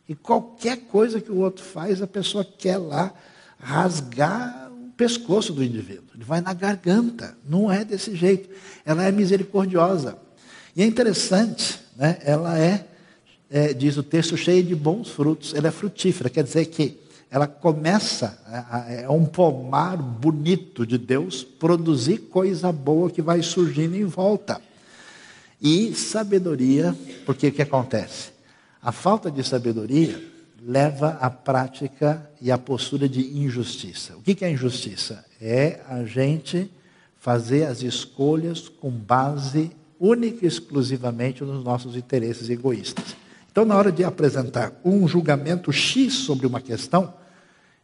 E 0.09 0.13
qualquer 0.13 0.75
coisa 0.87 1.21
que 1.21 1.31
o 1.31 1.37
outro 1.37 1.63
faz, 1.63 2.01
a 2.01 2.07
pessoa 2.07 2.43
quer 2.43 2.79
lá 2.79 3.13
rasgar 3.57 4.62
pescoço 5.03 5.51
do 5.51 5.61
indivíduo, 5.61 6.05
ele 6.15 6.23
vai 6.23 6.39
na 6.39 6.53
garganta. 6.53 7.35
Não 7.45 7.69
é 7.69 7.83
desse 7.83 8.15
jeito. 8.15 8.49
Ela 8.85 9.03
é 9.03 9.11
misericordiosa. 9.11 10.17
E 10.73 10.81
é 10.81 10.85
interessante, 10.85 11.77
né? 11.97 12.19
ela 12.21 12.57
é, 12.57 12.87
é, 13.51 13.73
diz 13.73 13.97
o 13.97 14.03
texto, 14.03 14.37
cheia 14.37 14.63
de 14.63 14.73
bons 14.73 15.09
frutos. 15.09 15.53
Ela 15.53 15.67
é 15.67 15.71
frutífera, 15.71 16.29
quer 16.29 16.45
dizer 16.45 16.67
que 16.67 16.97
ela 17.29 17.47
começa, 17.47 18.39
é, 18.87 19.09
um 19.09 19.25
pomar 19.25 19.97
bonito 19.97 20.87
de 20.87 20.97
Deus, 20.97 21.43
produzir 21.43 22.19
coisa 22.19 22.71
boa 22.71 23.09
que 23.09 23.21
vai 23.21 23.41
surgindo 23.41 23.97
em 23.97 24.05
volta. 24.05 24.61
E 25.61 25.93
sabedoria, 25.93 26.95
porque 27.25 27.47
o 27.47 27.51
que 27.51 27.61
acontece? 27.61 28.31
A 28.81 28.93
falta 28.93 29.29
de 29.29 29.43
sabedoria 29.43 30.32
leva 30.65 31.17
à 31.19 31.29
prática 31.29 32.29
e 32.39 32.51
à 32.51 32.57
postura 32.57 33.07
de 33.09 33.37
injustiça. 33.37 34.15
O 34.15 34.21
que 34.21 34.45
é 34.45 34.49
injustiça? 34.49 35.25
É 35.41 35.81
a 35.89 36.03
gente 36.05 36.71
fazer 37.19 37.65
as 37.65 37.81
escolhas 37.81 38.69
com 38.69 38.89
base 38.89 39.71
única 39.99 40.45
e 40.45 40.47
exclusivamente 40.47 41.43
nos 41.43 41.63
nossos 41.63 41.95
interesses 41.95 42.49
egoístas. 42.49 43.15
Então, 43.51 43.65
na 43.65 43.75
hora 43.75 43.91
de 43.91 44.03
apresentar 44.03 44.73
um 44.83 45.07
julgamento 45.07 45.71
X 45.71 46.13
sobre 46.13 46.47
uma 46.47 46.61
questão, 46.61 47.13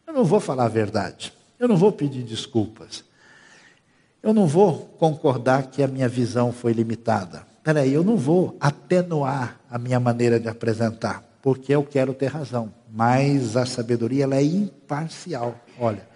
eu 0.07 0.13
não 0.13 0.23
vou 0.23 0.39
falar 0.39 0.65
a 0.65 0.69
verdade, 0.69 1.31
eu 1.59 1.67
não 1.67 1.77
vou 1.77 1.91
pedir 1.91 2.23
desculpas, 2.23 3.03
eu 4.23 4.33
não 4.33 4.47
vou 4.47 4.85
concordar 4.97 5.67
que 5.67 5.83
a 5.83 5.87
minha 5.87 6.09
visão 6.09 6.51
foi 6.51 6.73
limitada. 6.73 7.45
Peraí, 7.63 7.93
eu 7.93 8.03
não 8.03 8.17
vou 8.17 8.57
atenuar 8.59 9.59
a 9.69 9.77
minha 9.77 9.99
maneira 9.99 10.39
de 10.39 10.47
apresentar 10.49 11.28
porque 11.41 11.73
eu 11.73 11.83
quero 11.83 12.13
ter 12.13 12.27
razão. 12.27 12.73
Mas 12.91 13.55
a 13.55 13.65
sabedoria 13.65 14.23
ela 14.23 14.35
é 14.35 14.43
imparcial. 14.43 15.59
Olha, 15.79 16.07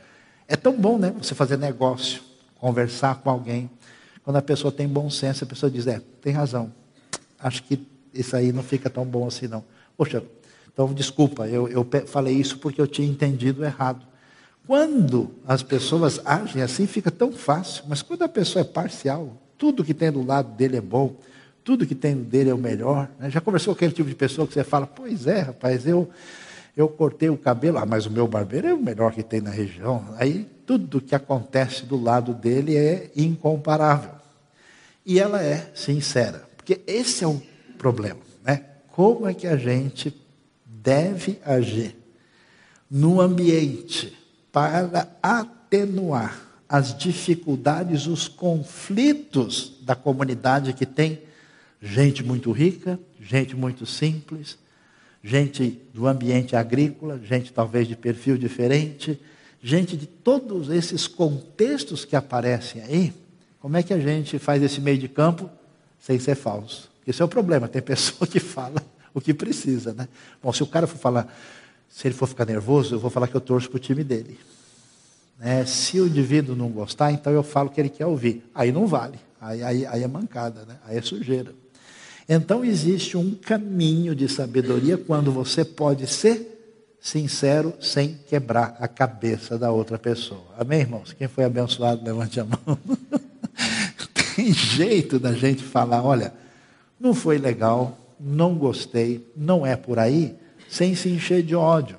é 0.47 0.55
tão 0.55 0.73
bom, 0.73 0.97
né? 0.97 1.13
Você 1.17 1.35
fazer 1.35 1.57
negócio, 1.57 2.21
conversar 2.55 3.15
com 3.21 3.29
alguém. 3.29 3.69
Quando 4.23 4.37
a 4.37 4.41
pessoa 4.41 4.71
tem 4.71 4.87
bom 4.87 5.09
senso, 5.09 5.43
a 5.43 5.47
pessoa 5.47 5.71
diz: 5.71 5.87
é, 5.87 6.01
tem 6.21 6.33
razão. 6.33 6.71
Acho 7.39 7.63
que 7.63 7.85
isso 8.13 8.35
aí 8.35 8.51
não 8.51 8.63
fica 8.63 8.89
tão 8.89 9.05
bom 9.05 9.27
assim, 9.27 9.47
não. 9.47 9.63
Poxa, 9.97 10.23
então 10.71 10.93
desculpa, 10.93 11.47
eu, 11.47 11.67
eu 11.67 11.87
falei 12.07 12.35
isso 12.35 12.57
porque 12.57 12.79
eu 12.79 12.87
tinha 12.87 13.07
entendido 13.07 13.63
errado. 13.63 14.05
Quando 14.65 15.35
as 15.45 15.61
pessoas 15.61 16.21
agem 16.23 16.61
assim, 16.61 16.87
fica 16.87 17.11
tão 17.11 17.33
fácil. 17.33 17.83
Mas 17.87 18.01
quando 18.01 18.23
a 18.23 18.29
pessoa 18.29 18.61
é 18.61 18.63
parcial, 18.65 19.37
tudo 19.57 19.83
que 19.83 19.93
tem 19.93 20.11
do 20.11 20.25
lado 20.25 20.55
dele 20.55 20.77
é 20.77 20.81
bom 20.81 21.15
tudo 21.63 21.85
que 21.85 21.95
tem 21.95 22.15
dele 22.15 22.49
é 22.49 22.53
o 22.53 22.57
melhor. 22.57 23.09
Né? 23.19 23.29
Já 23.29 23.39
conversou 23.41 23.73
com 23.73 23.77
aquele 23.77 23.93
tipo 23.93 24.09
de 24.09 24.15
pessoa 24.15 24.47
que 24.47 24.53
você 24.53 24.63
fala, 24.63 24.85
pois 24.85 25.27
é, 25.27 25.41
rapaz, 25.41 25.87
eu, 25.87 26.09
eu 26.75 26.87
cortei 26.87 27.29
o 27.29 27.37
cabelo, 27.37 27.77
ah, 27.77 27.85
mas 27.85 28.05
o 28.05 28.11
meu 28.11 28.27
barbeiro 28.27 28.67
é 28.67 28.73
o 28.73 28.81
melhor 28.81 29.13
que 29.13 29.23
tem 29.23 29.41
na 29.41 29.49
região. 29.49 30.05
Aí 30.17 30.47
tudo 30.65 31.01
que 31.01 31.15
acontece 31.15 31.85
do 31.85 32.01
lado 32.01 32.33
dele 32.33 32.75
é 32.75 33.11
incomparável. 33.15 34.11
E 35.05 35.19
ela 35.19 35.43
é 35.43 35.71
sincera, 35.73 36.47
porque 36.55 36.81
esse 36.87 37.23
é 37.23 37.27
o 37.27 37.41
problema. 37.77 38.19
Né? 38.43 38.63
como 38.93 39.27
é 39.27 39.33
que 39.33 39.47
a 39.47 39.57
gente 39.57 40.15
deve 40.65 41.39
agir 41.43 41.95
no 42.89 43.19
ambiente 43.19 44.15
para 44.51 45.09
atenuar 45.21 46.39
as 46.69 46.95
dificuldades, 46.95 48.05
os 48.05 48.27
conflitos 48.27 49.79
da 49.81 49.95
comunidade 49.95 50.73
que 50.73 50.85
tem 50.85 51.23
gente 51.83 52.23
muito 52.23 52.49
rica, 52.53 52.97
gente 53.19 53.57
muito 53.57 53.85
simples, 53.85 54.57
gente 55.21 55.81
do 55.93 56.07
ambiente 56.07 56.55
agrícola, 56.55 57.19
gente 57.21 57.51
talvez 57.51 57.89
de 57.89 57.95
perfil 57.95 58.37
diferente, 58.37 59.19
gente 59.61 59.97
de 59.97 60.07
todos 60.07 60.69
esses 60.69 61.07
contextos 61.07 62.05
que 62.05 62.15
aparecem 62.15 62.81
aí. 62.81 63.13
Como 63.59 63.75
é 63.75 63.83
que 63.83 63.93
a 63.93 63.99
gente 63.99 64.39
faz 64.39 64.63
esse 64.63 64.79
meio 64.79 64.97
de 64.97 65.09
campo 65.09 65.49
sem 65.99 66.17
ser 66.19 66.35
falso? 66.35 66.89
Esse 67.05 67.21
é 67.21 67.25
o 67.25 67.27
problema, 67.27 67.67
tem 67.67 67.81
pessoa 67.81 68.25
que 68.31 68.39
fala 68.39 68.81
o 69.13 69.19
que 69.19 69.33
precisa, 69.33 69.93
né? 69.93 70.07
Bom, 70.41 70.51
se 70.53 70.63
o 70.63 70.67
cara 70.67 70.87
for 70.87 70.97
falar, 70.97 71.37
se 71.89 72.07
ele 72.07 72.15
for 72.15 72.27
ficar 72.27 72.45
nervoso, 72.45 72.95
eu 72.95 72.99
vou 72.99 73.11
falar 73.11 73.27
que 73.27 73.35
eu 73.35 73.41
torço 73.41 73.69
para 73.69 73.77
o 73.77 73.79
time 73.79 74.03
dele. 74.03 74.39
Né? 75.37 75.65
Se 75.65 75.99
o 75.99 76.07
indivíduo 76.07 76.55
não 76.55 76.69
gostar, 76.69 77.11
então 77.11 77.31
eu 77.31 77.43
falo 77.43 77.69
que 77.69 77.79
ele 77.79 77.89
quer 77.89 78.05
ouvir. 78.05 78.43
Aí 78.55 78.71
não 78.71 78.87
vale, 78.87 79.19
aí, 79.39 79.61
aí, 79.61 79.85
aí 79.85 80.01
é 80.01 80.07
mancada, 80.07 80.65
né? 80.65 80.77
aí 80.85 80.97
é 80.97 81.01
sujeira. 81.01 81.62
Então 82.27 82.63
existe 82.63 83.17
um 83.17 83.35
caminho 83.35 84.15
de 84.15 84.27
sabedoria 84.27 84.97
quando 84.97 85.31
você 85.31 85.65
pode 85.65 86.07
ser 86.07 86.53
sincero 87.01 87.73
sem 87.81 88.17
quebrar 88.29 88.77
a 88.79 88.87
cabeça 88.87 89.57
da 89.57 89.71
outra 89.71 89.99
pessoa. 89.99 90.45
Amém, 90.57 90.79
irmãos? 90.79 91.11
Quem 91.11 91.27
foi 91.27 91.43
abençoado, 91.43 92.03
levante 92.03 92.39
a 92.39 92.45
mão. 92.45 92.59
Tem 94.35 94.53
jeito 94.53 95.19
da 95.19 95.33
gente 95.33 95.61
falar, 95.61 96.01
olha, 96.01 96.33
não 96.99 97.13
foi 97.13 97.37
legal, 97.37 97.97
não 98.17 98.55
gostei, 98.55 99.29
não 99.35 99.65
é 99.65 99.75
por 99.75 99.99
aí, 99.99 100.33
sem 100.69 100.95
se 100.95 101.09
encher 101.09 101.43
de 101.43 101.53
ódio, 101.53 101.97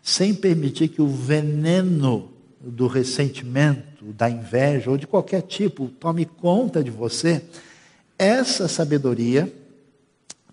sem 0.00 0.32
permitir 0.32 0.88
que 0.88 1.02
o 1.02 1.08
veneno 1.08 2.30
do 2.60 2.86
ressentimento, 2.86 4.12
da 4.12 4.30
inveja 4.30 4.90
ou 4.90 4.96
de 4.96 5.06
qualquer 5.06 5.42
tipo 5.42 5.88
tome 5.88 6.24
conta 6.24 6.82
de 6.82 6.90
você, 6.90 7.42
essa 8.18 8.68
sabedoria, 8.68 9.52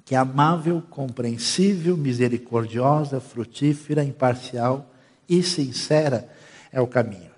que 0.06 0.16
é 0.16 0.18
amável, 0.18 0.84
compreensível, 0.90 1.96
misericordiosa, 1.96 3.20
frutífera, 3.20 4.04
imparcial 4.04 4.92
e 5.28 5.42
sincera, 5.42 6.30
é 6.72 6.82
o 6.82 6.88
caminho. 6.88 7.32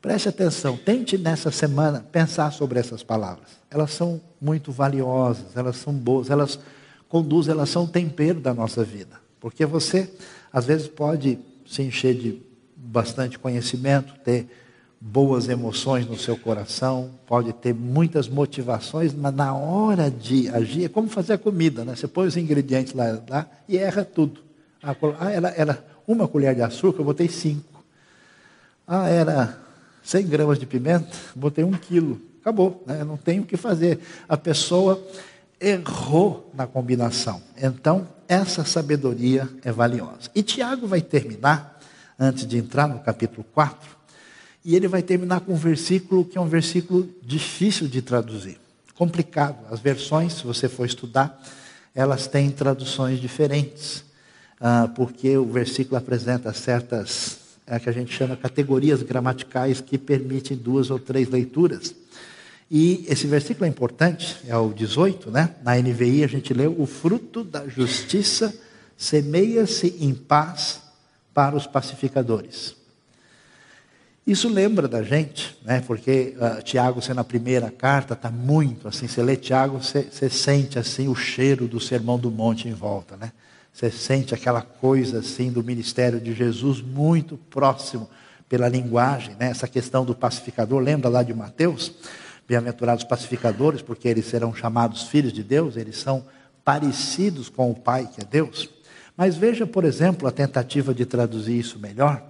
Preste 0.00 0.28
atenção, 0.28 0.76
tente 0.76 1.18
nessa 1.18 1.50
semana 1.50 2.06
pensar 2.12 2.52
sobre 2.52 2.78
essas 2.78 3.02
palavras. 3.02 3.48
Elas 3.70 3.90
são 3.90 4.20
muito 4.40 4.70
valiosas, 4.70 5.56
elas 5.56 5.76
são 5.76 5.92
boas, 5.92 6.30
elas 6.30 6.58
conduzem, 7.08 7.52
elas 7.52 7.70
são 7.70 7.86
tempero 7.86 8.40
da 8.40 8.54
nossa 8.54 8.84
vida. 8.84 9.20
Porque 9.40 9.66
você, 9.66 10.08
às 10.52 10.64
vezes, 10.64 10.86
pode 10.86 11.38
se 11.66 11.82
encher 11.82 12.14
de 12.14 12.42
bastante 12.76 13.38
conhecimento, 13.38 14.14
ter 14.24 14.48
boas 15.00 15.48
emoções 15.48 16.06
no 16.06 16.18
seu 16.18 16.36
coração, 16.36 17.10
pode 17.26 17.52
ter 17.52 17.74
muitas 17.74 18.28
motivações, 18.28 19.14
mas 19.14 19.34
na 19.34 19.54
hora 19.54 20.10
de 20.10 20.48
agir, 20.48 20.84
é 20.84 20.88
como 20.88 21.08
fazer 21.08 21.34
a 21.34 21.38
comida, 21.38 21.84
né? 21.84 21.94
Você 21.94 22.08
põe 22.08 22.26
os 22.26 22.36
ingredientes 22.36 22.92
lá, 22.94 23.20
lá 23.28 23.46
e 23.68 23.76
erra 23.76 24.04
tudo. 24.04 24.40
Ah, 24.82 25.30
era, 25.30 25.48
era 25.50 25.84
uma 26.06 26.26
colher 26.26 26.54
de 26.54 26.62
açúcar, 26.62 27.00
eu 27.00 27.04
botei 27.04 27.28
cinco. 27.28 27.84
Ah, 28.86 29.08
era 29.08 29.58
100 30.02 30.26
gramas 30.28 30.58
de 30.58 30.66
pimenta, 30.66 31.08
botei 31.34 31.64
um 31.64 31.72
quilo. 31.72 32.20
Acabou, 32.40 32.84
né? 32.86 33.02
não 33.02 33.16
tem 33.16 33.40
o 33.40 33.44
que 33.44 33.56
fazer. 33.56 33.98
A 34.28 34.36
pessoa 34.36 35.04
errou 35.60 36.50
na 36.54 36.66
combinação. 36.66 37.42
Então, 37.60 38.06
essa 38.28 38.64
sabedoria 38.64 39.48
é 39.64 39.72
valiosa. 39.72 40.30
E 40.34 40.42
Tiago 40.42 40.86
vai 40.86 41.00
terminar, 41.00 41.80
antes 42.18 42.46
de 42.46 42.58
entrar 42.58 42.86
no 42.86 43.00
capítulo 43.00 43.44
4, 43.52 43.95
e 44.66 44.74
ele 44.74 44.88
vai 44.88 45.00
terminar 45.00 45.42
com 45.42 45.52
um 45.52 45.56
versículo 45.56 46.24
que 46.24 46.36
é 46.36 46.40
um 46.40 46.48
versículo 46.48 47.08
difícil 47.22 47.86
de 47.86 48.02
traduzir, 48.02 48.58
complicado. 48.96 49.64
As 49.70 49.78
versões, 49.78 50.32
se 50.32 50.44
você 50.44 50.68
for 50.68 50.84
estudar, 50.84 51.40
elas 51.94 52.26
têm 52.26 52.50
traduções 52.50 53.20
diferentes, 53.20 54.04
ah, 54.60 54.90
porque 54.92 55.36
o 55.36 55.46
versículo 55.46 55.96
apresenta 55.96 56.52
certas, 56.52 57.38
é, 57.64 57.78
que 57.78 57.88
a 57.88 57.92
gente 57.92 58.12
chama 58.12 58.36
categorias 58.36 59.04
gramaticais 59.04 59.80
que 59.80 59.96
permitem 59.96 60.56
duas 60.56 60.90
ou 60.90 60.98
três 60.98 61.28
leituras. 61.28 61.94
E 62.68 63.04
esse 63.08 63.28
versículo 63.28 63.66
é 63.66 63.68
importante, 63.68 64.36
é 64.48 64.56
o 64.56 64.72
18, 64.72 65.30
né? 65.30 65.54
Na 65.62 65.76
NVI 65.76 66.24
a 66.24 66.26
gente 66.26 66.52
leu: 66.52 66.74
O 66.76 66.86
fruto 66.86 67.44
da 67.44 67.68
justiça 67.68 68.52
semeia-se 68.96 69.94
em 70.00 70.12
paz 70.12 70.80
para 71.32 71.54
os 71.54 71.68
pacificadores. 71.68 72.74
Isso 74.26 74.48
lembra 74.48 74.88
da 74.88 75.04
gente, 75.04 75.56
né? 75.64 75.80
porque 75.86 76.36
uh, 76.36 76.60
Tiago, 76.60 77.00
sendo 77.00 77.20
a 77.20 77.24
primeira 77.24 77.70
carta, 77.70 78.14
está 78.14 78.28
muito 78.28 78.88
assim. 78.88 79.06
Você 79.06 79.22
lê 79.22 79.36
Tiago, 79.36 79.78
você, 79.78 80.28
sente 80.28 80.80
assim 80.80 81.06
o 81.06 81.14
cheiro 81.14 81.68
do 81.68 81.78
sermão 81.78 82.18
do 82.18 82.28
monte 82.28 82.66
em 82.66 82.72
volta. 82.72 83.16
Né? 83.16 83.30
Você 83.72 83.88
sente 83.88 84.34
aquela 84.34 84.62
coisa 84.62 85.20
assim 85.20 85.52
do 85.52 85.62
ministério 85.62 86.20
de 86.20 86.34
Jesus 86.34 86.82
muito 86.82 87.36
próximo 87.36 88.10
pela 88.48 88.68
linguagem, 88.68 89.36
né? 89.38 89.50
essa 89.50 89.68
questão 89.68 90.04
do 90.04 90.12
pacificador. 90.12 90.80
Lembra 90.80 91.08
lá 91.08 91.22
de 91.22 91.32
Mateus? 91.32 91.92
Bem-aventurados 92.48 93.04
pacificadores, 93.04 93.80
porque 93.80 94.08
eles 94.08 94.26
serão 94.26 94.52
chamados 94.52 95.04
filhos 95.04 95.32
de 95.32 95.44
Deus, 95.44 95.76
eles 95.76 95.98
são 95.98 96.24
parecidos 96.64 97.48
com 97.48 97.70
o 97.70 97.74
Pai, 97.76 98.08
que 98.12 98.22
é 98.22 98.24
Deus. 98.24 98.68
Mas 99.16 99.36
veja, 99.36 99.66
por 99.68 99.84
exemplo, 99.84 100.26
a 100.26 100.32
tentativa 100.32 100.92
de 100.92 101.06
traduzir 101.06 101.58
isso 101.60 101.78
melhor 101.78 102.22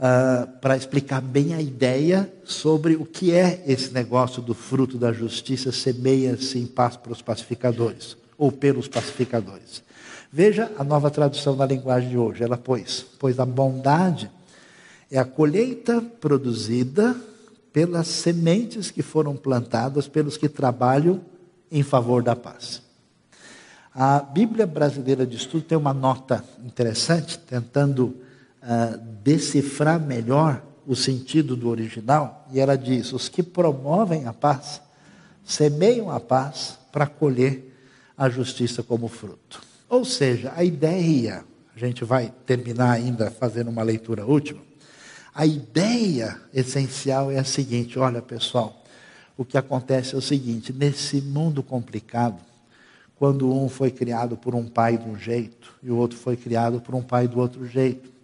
uh, 0.00 0.46
para 0.60 0.76
explicar 0.76 1.20
bem 1.20 1.54
a 1.54 1.60
ideia 1.60 2.30
sobre 2.44 2.94
o 2.94 3.04
que 3.04 3.32
é 3.32 3.62
esse 3.66 3.92
negócio 3.92 4.42
do 4.42 4.54
fruto 4.54 4.98
da 4.98 5.12
justiça 5.12 5.72
semeia-se 5.72 6.58
em 6.58 6.66
paz 6.66 6.96
para 6.96 7.12
os 7.12 7.22
pacificadores, 7.22 8.16
ou 8.38 8.52
pelos 8.52 8.88
pacificadores. 8.88 9.82
Veja 10.32 10.70
a 10.78 10.84
nova 10.84 11.10
tradução 11.10 11.56
da 11.56 11.64
linguagem 11.64 12.10
de 12.10 12.18
hoje. 12.18 12.42
Ela 12.42 12.58
pôs, 12.58 13.06
pois 13.18 13.38
a 13.38 13.46
bondade 13.46 14.30
é 15.10 15.18
a 15.18 15.24
colheita 15.24 16.00
produzida 16.20 17.16
pelas 17.72 18.06
sementes 18.06 18.90
que 18.90 19.02
foram 19.02 19.36
plantadas 19.36 20.08
pelos 20.08 20.36
que 20.36 20.48
trabalham 20.48 21.20
em 21.70 21.82
favor 21.82 22.22
da 22.22 22.34
paz. 22.34 22.82
A 23.94 24.18
Bíblia 24.18 24.66
Brasileira 24.66 25.26
de 25.26 25.36
Estudo 25.36 25.64
tem 25.64 25.78
uma 25.78 25.94
nota 25.94 26.44
interessante, 26.64 27.38
tentando 27.38 28.16
uh, 28.66 28.98
decifrar 29.22 30.00
melhor 30.00 30.62
o 30.86 30.94
sentido 30.94 31.56
do 31.56 31.68
original, 31.68 32.46
e 32.52 32.60
ela 32.60 32.76
diz: 32.76 33.12
os 33.12 33.28
que 33.28 33.42
promovem 33.42 34.26
a 34.26 34.32
paz 34.32 34.80
semeiam 35.44 36.10
a 36.10 36.18
paz 36.18 36.78
para 36.90 37.06
colher 37.06 37.72
a 38.18 38.28
justiça 38.28 38.82
como 38.82 39.08
fruto. 39.08 39.60
Ou 39.88 40.04
seja, 40.04 40.52
a 40.56 40.64
ideia, 40.64 41.44
a 41.74 41.78
gente 41.78 42.04
vai 42.04 42.32
terminar 42.44 42.92
ainda 42.92 43.30
fazendo 43.30 43.68
uma 43.68 43.82
leitura 43.82 44.26
última. 44.26 44.60
A 45.34 45.46
ideia 45.46 46.40
essencial 46.52 47.30
é 47.30 47.38
a 47.38 47.44
seguinte: 47.44 47.98
olha 47.98 48.20
pessoal, 48.20 48.82
o 49.36 49.44
que 49.44 49.58
acontece 49.58 50.14
é 50.14 50.18
o 50.18 50.22
seguinte: 50.22 50.72
nesse 50.72 51.20
mundo 51.20 51.62
complicado, 51.62 52.40
quando 53.16 53.52
um 53.52 53.68
foi 53.68 53.90
criado 53.90 54.36
por 54.36 54.54
um 54.54 54.66
pai 54.66 54.98
de 54.98 55.08
um 55.08 55.18
jeito 55.18 55.74
e 55.82 55.90
o 55.90 55.96
outro 55.96 56.18
foi 56.18 56.36
criado 56.36 56.80
por 56.80 56.94
um 56.94 57.02
pai 57.02 57.28
do 57.28 57.38
outro 57.38 57.66
jeito, 57.66 58.15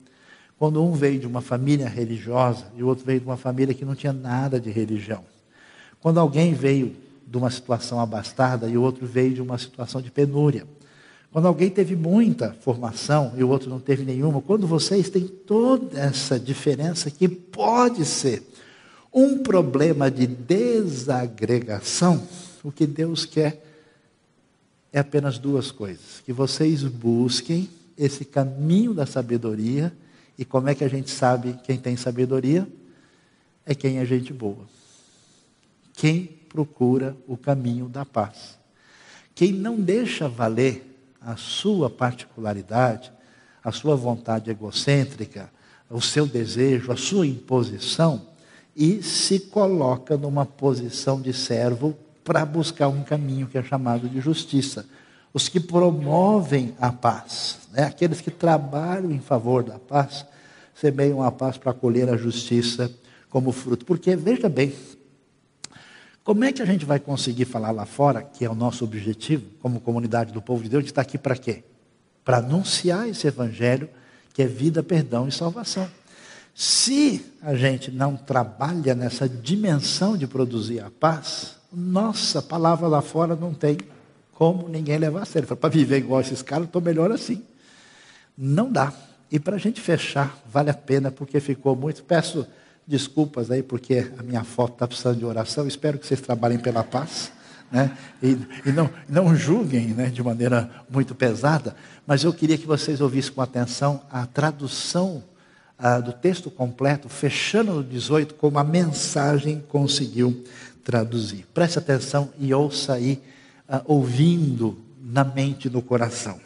quando 0.59 0.83
um 0.83 0.93
veio 0.93 1.19
de 1.19 1.27
uma 1.27 1.41
família 1.41 1.89
religiosa 1.89 2.67
e 2.77 2.83
o 2.83 2.87
outro 2.87 3.05
veio 3.05 3.21
de 3.21 3.27
uma 3.27 3.37
família 3.37 3.75
que 3.75 3.85
não 3.85 3.95
tinha 3.95 4.13
nada 4.13 4.61
de 4.61 4.71
religião. 4.71 5.25
Quando 6.01 6.19
alguém 6.19 6.55
veio 6.55 6.95
de 7.27 7.39
uma 7.39 7.51
situação 7.51 7.99
abastada 7.99 8.69
e 8.69 8.77
o 8.77 8.83
outro 8.83 9.07
veio 9.07 9.33
de 9.33 9.41
uma 9.41 9.57
situação 9.57 10.03
de 10.03 10.11
penúria. 10.11 10.67
Quando 11.33 11.49
alguém 11.49 11.71
teve 11.71 11.97
muita 11.97 12.53
formação 12.61 13.33
e 13.37 13.43
o 13.43 13.49
outro 13.49 13.71
não 13.71 13.81
teve 13.81 14.05
nenhuma. 14.05 14.43
Quando 14.43 14.67
vocês 14.67 15.09
têm 15.09 15.27
toda 15.27 15.99
essa 15.99 16.39
diferença 16.39 17.11
que 17.11 17.27
pode 17.27 18.05
ser 18.05 18.47
um 19.11 19.39
problema 19.39 20.11
de 20.11 20.27
desagregação, 20.27 22.23
o 22.63 22.71
que 22.71 22.87
Deus 22.87 23.25
quer 23.25 23.65
é 24.93 24.99
apenas 24.99 25.39
duas 25.39 25.71
coisas: 25.71 26.23
que 26.25 26.35
vocês 26.35 26.83
busquem 26.83 27.71
esse 27.97 28.27
caminho 28.27 28.93
da 28.93 29.07
sabedoria 29.07 29.91
e 30.39 30.45
como 30.45 30.69
é 30.69 30.75
que 30.75 30.85
a 30.85 30.89
gente 30.89 31.11
sabe 31.11 31.59
quem 31.65 31.79
tem 31.79 31.97
sabedoria? 31.97 32.67
É 33.65 33.75
quem 33.75 33.99
é 33.99 34.05
gente 34.05 34.33
boa. 34.33 34.67
Quem 35.95 36.25
procura 36.49 37.17
o 37.27 37.37
caminho 37.37 37.89
da 37.89 38.05
paz. 38.05 38.59
Quem 39.35 39.53
não 39.53 39.81
deixa 39.81 40.29
valer 40.29 40.93
a 41.21 41.37
sua 41.37 41.89
particularidade, 41.89 43.13
a 43.63 43.71
sua 43.71 43.95
vontade 43.95 44.51
egocêntrica, 44.51 45.51
o 45.89 46.01
seu 46.01 46.27
desejo, 46.27 46.91
a 46.91 46.97
sua 46.97 47.27
imposição 47.27 48.29
e 48.75 49.03
se 49.03 49.39
coloca 49.39 50.17
numa 50.17 50.47
posição 50.47 51.21
de 51.21 51.33
servo 51.33 51.97
para 52.25 52.45
buscar 52.45 52.89
um 52.89 53.03
caminho 53.03 53.47
que 53.47 53.59
é 53.59 53.63
chamado 53.63 54.09
de 54.09 54.21
justiça. 54.21 54.87
Os 55.33 55.49
que 55.49 55.59
promovem 55.59 56.75
a 56.79 56.93
paz, 56.93 57.59
né? 57.73 57.85
aqueles 57.85 58.21
que 58.21 58.31
trabalham 58.31 59.11
em 59.11 59.21
favor 59.21 59.63
da 59.63 59.79
paz, 59.79 60.27
semeiam 60.75 61.23
a 61.23 61.33
paz 61.33 61.57
para 61.57 61.73
colher 61.73 62.09
a 62.09 62.17
justiça 62.17 62.93
como 63.31 63.51
fruto. 63.51 63.85
Porque, 63.87 64.15
veja 64.15 64.49
bem, 64.49 64.75
como 66.23 66.45
é 66.45 66.53
que 66.53 66.63
a 66.63 66.67
gente 66.67 66.85
vai 66.85 67.01
conseguir 67.01 67.47
falar 67.47 67.71
lá 67.71 67.87
fora, 67.87 68.23
que 68.23 68.45
é 68.45 68.51
o 68.51 68.55
nosso 68.55 68.85
objetivo, 68.85 69.45
como 69.61 69.81
comunidade 69.81 70.33
do 70.33 70.43
povo 70.43 70.63
de 70.63 70.69
Deus, 70.69 70.83
gente 70.83 70.93
está 70.93 71.03
aqui 71.03 71.19
para 71.19 71.37
quê? 71.37 71.65
Para 72.25 72.39
anunciar 72.39 73.09
esse 73.09 73.27
evangelho 73.27 73.89
que 74.33 74.43
é 74.43 74.47
vida, 74.47 74.83
perdão 74.83 75.27
e 75.27 75.33
salvação. 75.33 75.89
Se 76.55 77.25
a 77.43 77.55
gente 77.55 77.91
não 77.91 78.17
trabalha 78.17 78.95
nessa 78.95 79.29
dimensão 79.29 80.17
de 80.17 80.27
produzir 80.27 80.81
a 80.81 80.91
paz, 80.91 81.57
nossa 81.73 82.43
palavra 82.43 82.87
lá 82.87 83.01
fora 83.01 83.35
não 83.35 83.55
tem 83.55 83.79
como 84.43 84.69
ninguém 84.69 84.99
levar 84.99 85.23
a 85.23 85.25
sério. 85.25 85.47
Para 85.57 85.71
viver 85.71 85.99
igual 85.99 86.21
esses 86.21 86.43
caras, 86.43 86.67
estou 86.67 86.83
melhor 86.83 87.13
assim. 87.13 87.45
Não 88.37 88.73
dá. 88.73 88.93
E 89.31 89.39
para 89.39 89.55
a 89.55 89.59
gente 89.59 89.81
fechar, 89.81 90.37
vale 90.53 90.69
a 90.69 90.75
pena, 90.75 91.13
porque 91.13 91.39
ficou 91.39 91.77
muito. 91.77 92.03
Peço 92.03 92.45
desculpas 92.85 93.53
aí, 93.53 93.63
porque 93.63 94.11
a 94.19 94.23
minha 94.25 94.43
foto 94.43 94.73
está 94.73 94.89
precisando 94.89 95.19
de 95.19 95.25
oração. 95.25 95.65
Espero 95.69 95.97
que 95.97 96.09
vocês 96.09 96.21
trabalhem 96.21 96.59
pela 96.59 96.83
paz. 96.83 97.31
Né? 97.71 97.97
E, 98.21 98.37
e, 98.67 98.73
não, 98.73 98.91
não 99.09 99.33
julguem 99.37 99.87
né, 99.95 100.07
de 100.07 100.21
maneira 100.25 100.69
muito 100.91 101.15
pesada, 101.15 101.77
mas 102.05 102.25
eu 102.25 102.33
queria 102.33 102.59
que 102.59 102.67
vocês 102.67 103.01
ouvissem 103.01 103.33
com 103.33 103.43
atenção 103.43 104.03
a 104.11 104.27
tradução 104.27 105.23
ah, 105.79 106.01
do 106.01 106.13
texto 106.13 106.51
completo, 106.51 107.09
fechando 107.09 107.75
no 107.75 107.85
18, 107.85 108.35
como 108.35 108.59
a 108.59 108.65
mensagem 108.65 109.63
conseguiu 109.69 110.43
traduzir. 110.83 111.47
Preste 111.55 111.79
atenção 111.79 112.31
e 112.41 112.53
ouça 112.53 112.95
aí, 112.95 113.23
ah, 113.73 113.83
ouvindo 113.87 114.77
na 115.03 115.25
mente 115.25 115.67
e 115.67 115.71
no 115.71 115.81
coração. 115.81 116.39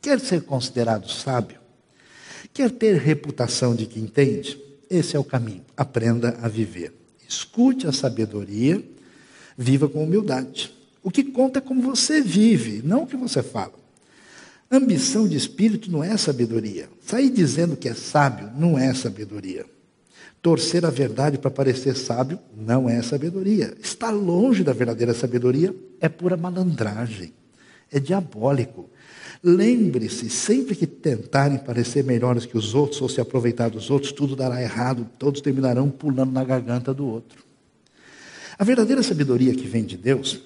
Quer 0.00 0.18
ser 0.18 0.44
considerado 0.44 1.06
sábio? 1.06 1.58
Quer 2.54 2.70
ter 2.70 2.96
reputação 2.96 3.74
de 3.74 3.84
que 3.84 4.00
entende? 4.00 4.58
Esse 4.88 5.14
é 5.14 5.18
o 5.18 5.24
caminho. 5.24 5.62
Aprenda 5.76 6.38
a 6.40 6.48
viver. 6.48 6.94
Escute 7.28 7.86
a 7.86 7.92
sabedoria, 7.92 8.82
viva 9.56 9.86
com 9.86 10.02
humildade. 10.02 10.74
O 11.02 11.10
que 11.10 11.22
conta 11.22 11.58
é 11.58 11.62
como 11.62 11.82
você 11.82 12.22
vive, 12.22 12.80
não 12.82 13.02
o 13.02 13.06
que 13.06 13.16
você 13.16 13.42
fala. 13.42 13.74
Ambição 14.70 15.28
de 15.28 15.36
espírito 15.36 15.92
não 15.92 16.02
é 16.02 16.16
sabedoria. 16.16 16.88
Sair 17.04 17.28
dizendo 17.28 17.76
que 17.76 17.88
é 17.90 17.94
sábio 17.94 18.50
não 18.56 18.78
é 18.78 18.94
sabedoria. 18.94 19.66
Torcer 20.42 20.84
a 20.84 20.90
verdade 20.90 21.38
para 21.38 21.52
parecer 21.52 21.96
sábio 21.96 22.36
não 22.56 22.90
é 22.90 23.00
sabedoria. 23.00 23.74
Estar 23.80 24.10
longe 24.10 24.64
da 24.64 24.72
verdadeira 24.72 25.14
sabedoria 25.14 25.72
é 26.00 26.08
pura 26.08 26.36
malandragem. 26.36 27.32
É 27.92 28.00
diabólico. 28.00 28.90
Lembre-se, 29.44 30.28
sempre 30.28 30.74
que 30.74 30.86
tentarem 30.86 31.58
parecer 31.58 32.02
melhores 32.02 32.44
que 32.44 32.58
os 32.58 32.74
outros 32.74 33.00
ou 33.00 33.08
se 33.08 33.20
aproveitar 33.20 33.70
dos 33.70 33.88
outros, 33.88 34.10
tudo 34.10 34.34
dará 34.34 34.60
errado, 34.60 35.06
todos 35.16 35.40
terminarão 35.40 35.88
pulando 35.88 36.32
na 36.32 36.42
garganta 36.42 36.92
do 36.92 37.06
outro. 37.06 37.44
A 38.58 38.64
verdadeira 38.64 39.02
sabedoria 39.02 39.54
que 39.54 39.66
vem 39.66 39.84
de 39.84 39.96
Deus 39.96 40.40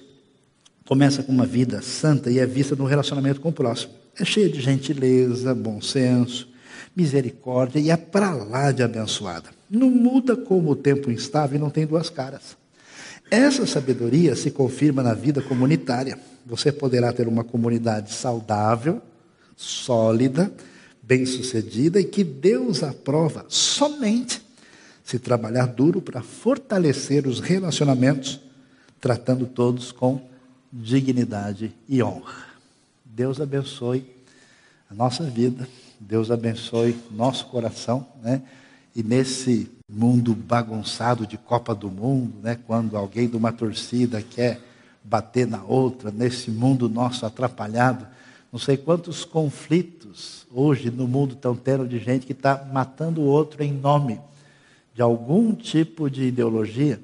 começa 0.85 1.23
com 1.23 1.31
uma 1.31 1.45
vida 1.45 1.81
santa 1.81 2.29
e 2.29 2.37
é 2.37 2.45
vista 2.45 2.75
no 2.75 2.85
relacionamento 2.85 3.41
com 3.41 3.49
o 3.49 3.53
próximo. 3.53 3.93
É 4.19 4.23
cheia 4.23 4.49
de 4.49 4.61
gentileza, 4.61 5.55
bom 5.55 5.81
senso, 5.81 6.47
misericórdia 6.95 7.79
e 7.79 7.89
é 7.89 7.97
para 7.97 8.31
lá 8.31 8.71
de 8.71 8.83
abençoada. 8.83 9.56
Não 9.69 9.89
muda 9.89 10.35
como 10.35 10.71
o 10.71 10.75
tempo 10.75 11.11
instável 11.11 11.57
e 11.57 11.61
não 11.61 11.69
tem 11.69 11.85
duas 11.85 12.09
caras. 12.09 12.57
Essa 13.29 13.65
sabedoria 13.65 14.35
se 14.35 14.51
confirma 14.51 15.03
na 15.03 15.13
vida 15.13 15.41
comunitária. 15.41 16.17
Você 16.45 16.71
poderá 16.71 17.11
ter 17.11 17.27
uma 17.27 17.43
comunidade 17.43 18.13
saudável, 18.13 19.01
sólida, 19.55 20.51
bem-sucedida 21.01 21.99
e 21.99 22.05
que 22.05 22.23
Deus 22.23 22.83
aprova 22.83 23.45
somente 23.49 24.41
se 25.03 25.19
trabalhar 25.19 25.67
duro 25.67 26.01
para 26.01 26.21
fortalecer 26.21 27.27
os 27.27 27.39
relacionamentos, 27.39 28.39
tratando 28.99 29.45
todos 29.45 29.91
com 29.91 30.21
dignidade 30.71 31.73
e 31.87 32.03
honra. 32.03 32.45
Deus 33.05 33.39
abençoe 33.39 34.05
a 34.89 34.93
nossa 34.93 35.23
vida, 35.23 35.67
Deus 35.99 36.29
abençoe 36.29 36.97
nosso 37.11 37.45
coração, 37.47 38.05
né? 38.21 38.41
E 38.97 39.03
nesse 39.03 39.69
mundo 39.87 40.33
bagunçado 40.33 41.27
de 41.27 41.37
Copa 41.37 41.75
do 41.75 41.87
Mundo, 41.87 42.33
né? 42.41 42.57
Quando 42.65 42.97
alguém 42.97 43.29
de 43.29 43.37
uma 43.37 43.53
torcida 43.53 44.23
quer 44.23 44.59
bater 45.03 45.45
na 45.45 45.63
outra, 45.63 46.09
nesse 46.09 46.49
mundo 46.49 46.89
nosso 46.89 47.23
atrapalhado, 47.23 48.07
não 48.51 48.57
sei 48.57 48.75
quantos 48.75 49.23
conflitos 49.23 50.47
hoje 50.51 50.89
no 50.89 51.07
mundo 51.07 51.35
estão 51.35 51.55
tendo 51.55 51.87
de 51.87 51.99
gente 51.99 52.25
que 52.25 52.31
está 52.31 52.67
matando 52.73 53.21
o 53.21 53.25
outro 53.25 53.63
em 53.63 53.71
nome 53.71 54.19
de 54.95 55.01
algum 55.03 55.53
tipo 55.53 56.09
de 56.09 56.23
ideologia. 56.23 56.99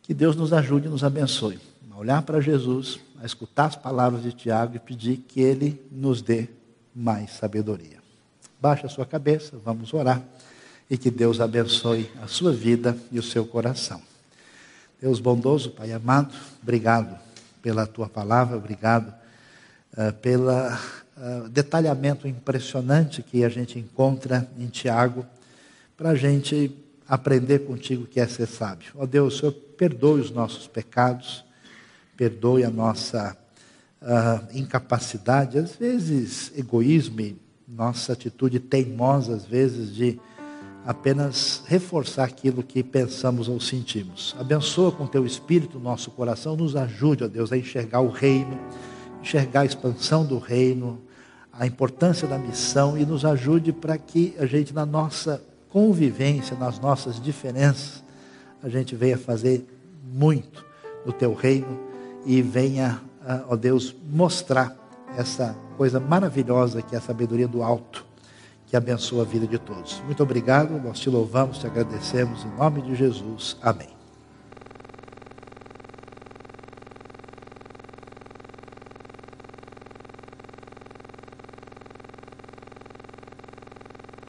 Que 0.00 0.14
Deus 0.14 0.34
nos 0.34 0.50
ajude 0.50 0.86
e 0.86 0.90
nos 0.90 1.04
abençoe. 1.04 1.58
A 1.92 1.98
olhar 1.98 2.22
para 2.22 2.40
Jesus, 2.40 2.98
a 3.20 3.26
escutar 3.26 3.66
as 3.66 3.76
palavras 3.76 4.22
de 4.22 4.32
Tiago 4.32 4.76
e 4.76 4.78
pedir 4.78 5.18
que 5.18 5.42
ele 5.42 5.78
nos 5.92 6.22
dê 6.22 6.48
mais 6.94 7.32
sabedoria. 7.32 7.98
Baixe 8.58 8.86
a 8.86 8.88
sua 8.88 9.04
cabeça, 9.04 9.60
vamos 9.62 9.92
orar 9.92 10.24
e 10.90 10.96
que 10.96 11.10
Deus 11.10 11.40
abençoe 11.40 12.10
a 12.22 12.26
sua 12.26 12.52
vida 12.52 12.96
e 13.10 13.18
o 13.18 13.22
seu 13.22 13.44
coração. 13.44 14.00
Deus 15.00 15.20
bondoso, 15.20 15.70
Pai 15.70 15.92
amado, 15.92 16.34
obrigado 16.62 17.18
pela 17.60 17.86
tua 17.86 18.08
palavra, 18.08 18.56
obrigado 18.56 19.12
uh, 19.92 20.12
pelo 20.22 20.50
uh, 20.50 21.48
detalhamento 21.50 22.26
impressionante 22.28 23.22
que 23.22 23.44
a 23.44 23.48
gente 23.48 23.78
encontra 23.78 24.48
em 24.58 24.68
Tiago, 24.68 25.26
para 25.96 26.10
a 26.10 26.14
gente 26.14 26.76
aprender 27.08 27.60
contigo 27.60 28.06
que 28.06 28.20
é 28.20 28.26
ser 28.26 28.46
sábio. 28.46 28.92
Ó 28.94 29.02
oh 29.02 29.06
Deus, 29.06 29.38
Senhor 29.38 29.52
perdoe 29.52 30.20
os 30.20 30.30
nossos 30.30 30.66
pecados, 30.66 31.44
perdoe 32.16 32.64
a 32.64 32.70
nossa 32.70 33.36
uh, 34.02 34.56
incapacidade, 34.56 35.58
às 35.58 35.76
vezes 35.76 36.52
egoísmo 36.56 37.36
nossa 37.66 38.12
atitude 38.12 38.60
teimosa, 38.60 39.34
às 39.34 39.44
vezes, 39.44 39.94
de 39.94 40.20
apenas 40.86 41.64
reforçar 41.66 42.24
aquilo 42.24 42.62
que 42.62 42.82
pensamos 42.82 43.48
ou 43.48 43.60
sentimos. 43.60 44.36
Abençoa 44.38 44.92
com 44.92 45.04
teu 45.04 45.26
espírito 45.26 45.80
nosso 45.80 46.12
coração, 46.12 46.56
nos 46.56 46.76
ajude, 46.76 47.24
ó 47.24 47.26
Deus, 47.26 47.52
a 47.52 47.58
enxergar 47.58 48.00
o 48.00 48.08
reino, 48.08 48.56
enxergar 49.20 49.62
a 49.62 49.64
expansão 49.64 50.24
do 50.24 50.38
reino, 50.38 51.02
a 51.52 51.66
importância 51.66 52.28
da 52.28 52.38
missão 52.38 52.96
e 52.96 53.04
nos 53.04 53.24
ajude 53.24 53.72
para 53.72 53.98
que 53.98 54.34
a 54.38 54.46
gente, 54.46 54.72
na 54.72 54.86
nossa 54.86 55.42
convivência, 55.68 56.56
nas 56.56 56.78
nossas 56.78 57.20
diferenças, 57.20 58.04
a 58.62 58.68
gente 58.68 58.94
venha 58.94 59.18
fazer 59.18 59.66
muito 60.04 60.64
no 61.04 61.12
teu 61.12 61.34
reino 61.34 61.80
e 62.24 62.40
venha, 62.40 63.02
ah, 63.26 63.44
ó 63.48 63.56
Deus, 63.56 63.94
mostrar 64.08 64.76
essa 65.16 65.56
coisa 65.76 65.98
maravilhosa 65.98 66.80
que 66.80 66.94
é 66.94 66.98
a 66.98 67.00
sabedoria 67.00 67.48
do 67.48 67.62
alto, 67.62 68.05
que 68.66 68.76
abençoa 68.76 69.22
a 69.22 69.26
vida 69.26 69.46
de 69.46 69.58
todos. 69.58 70.02
Muito 70.04 70.22
obrigado, 70.22 70.80
nós 70.82 70.98
te 70.98 71.08
louvamos, 71.08 71.58
te 71.58 71.66
agradecemos 71.66 72.44
em 72.44 72.56
nome 72.56 72.82
de 72.82 72.94
Jesus. 72.94 73.56
Amém. 73.62 73.95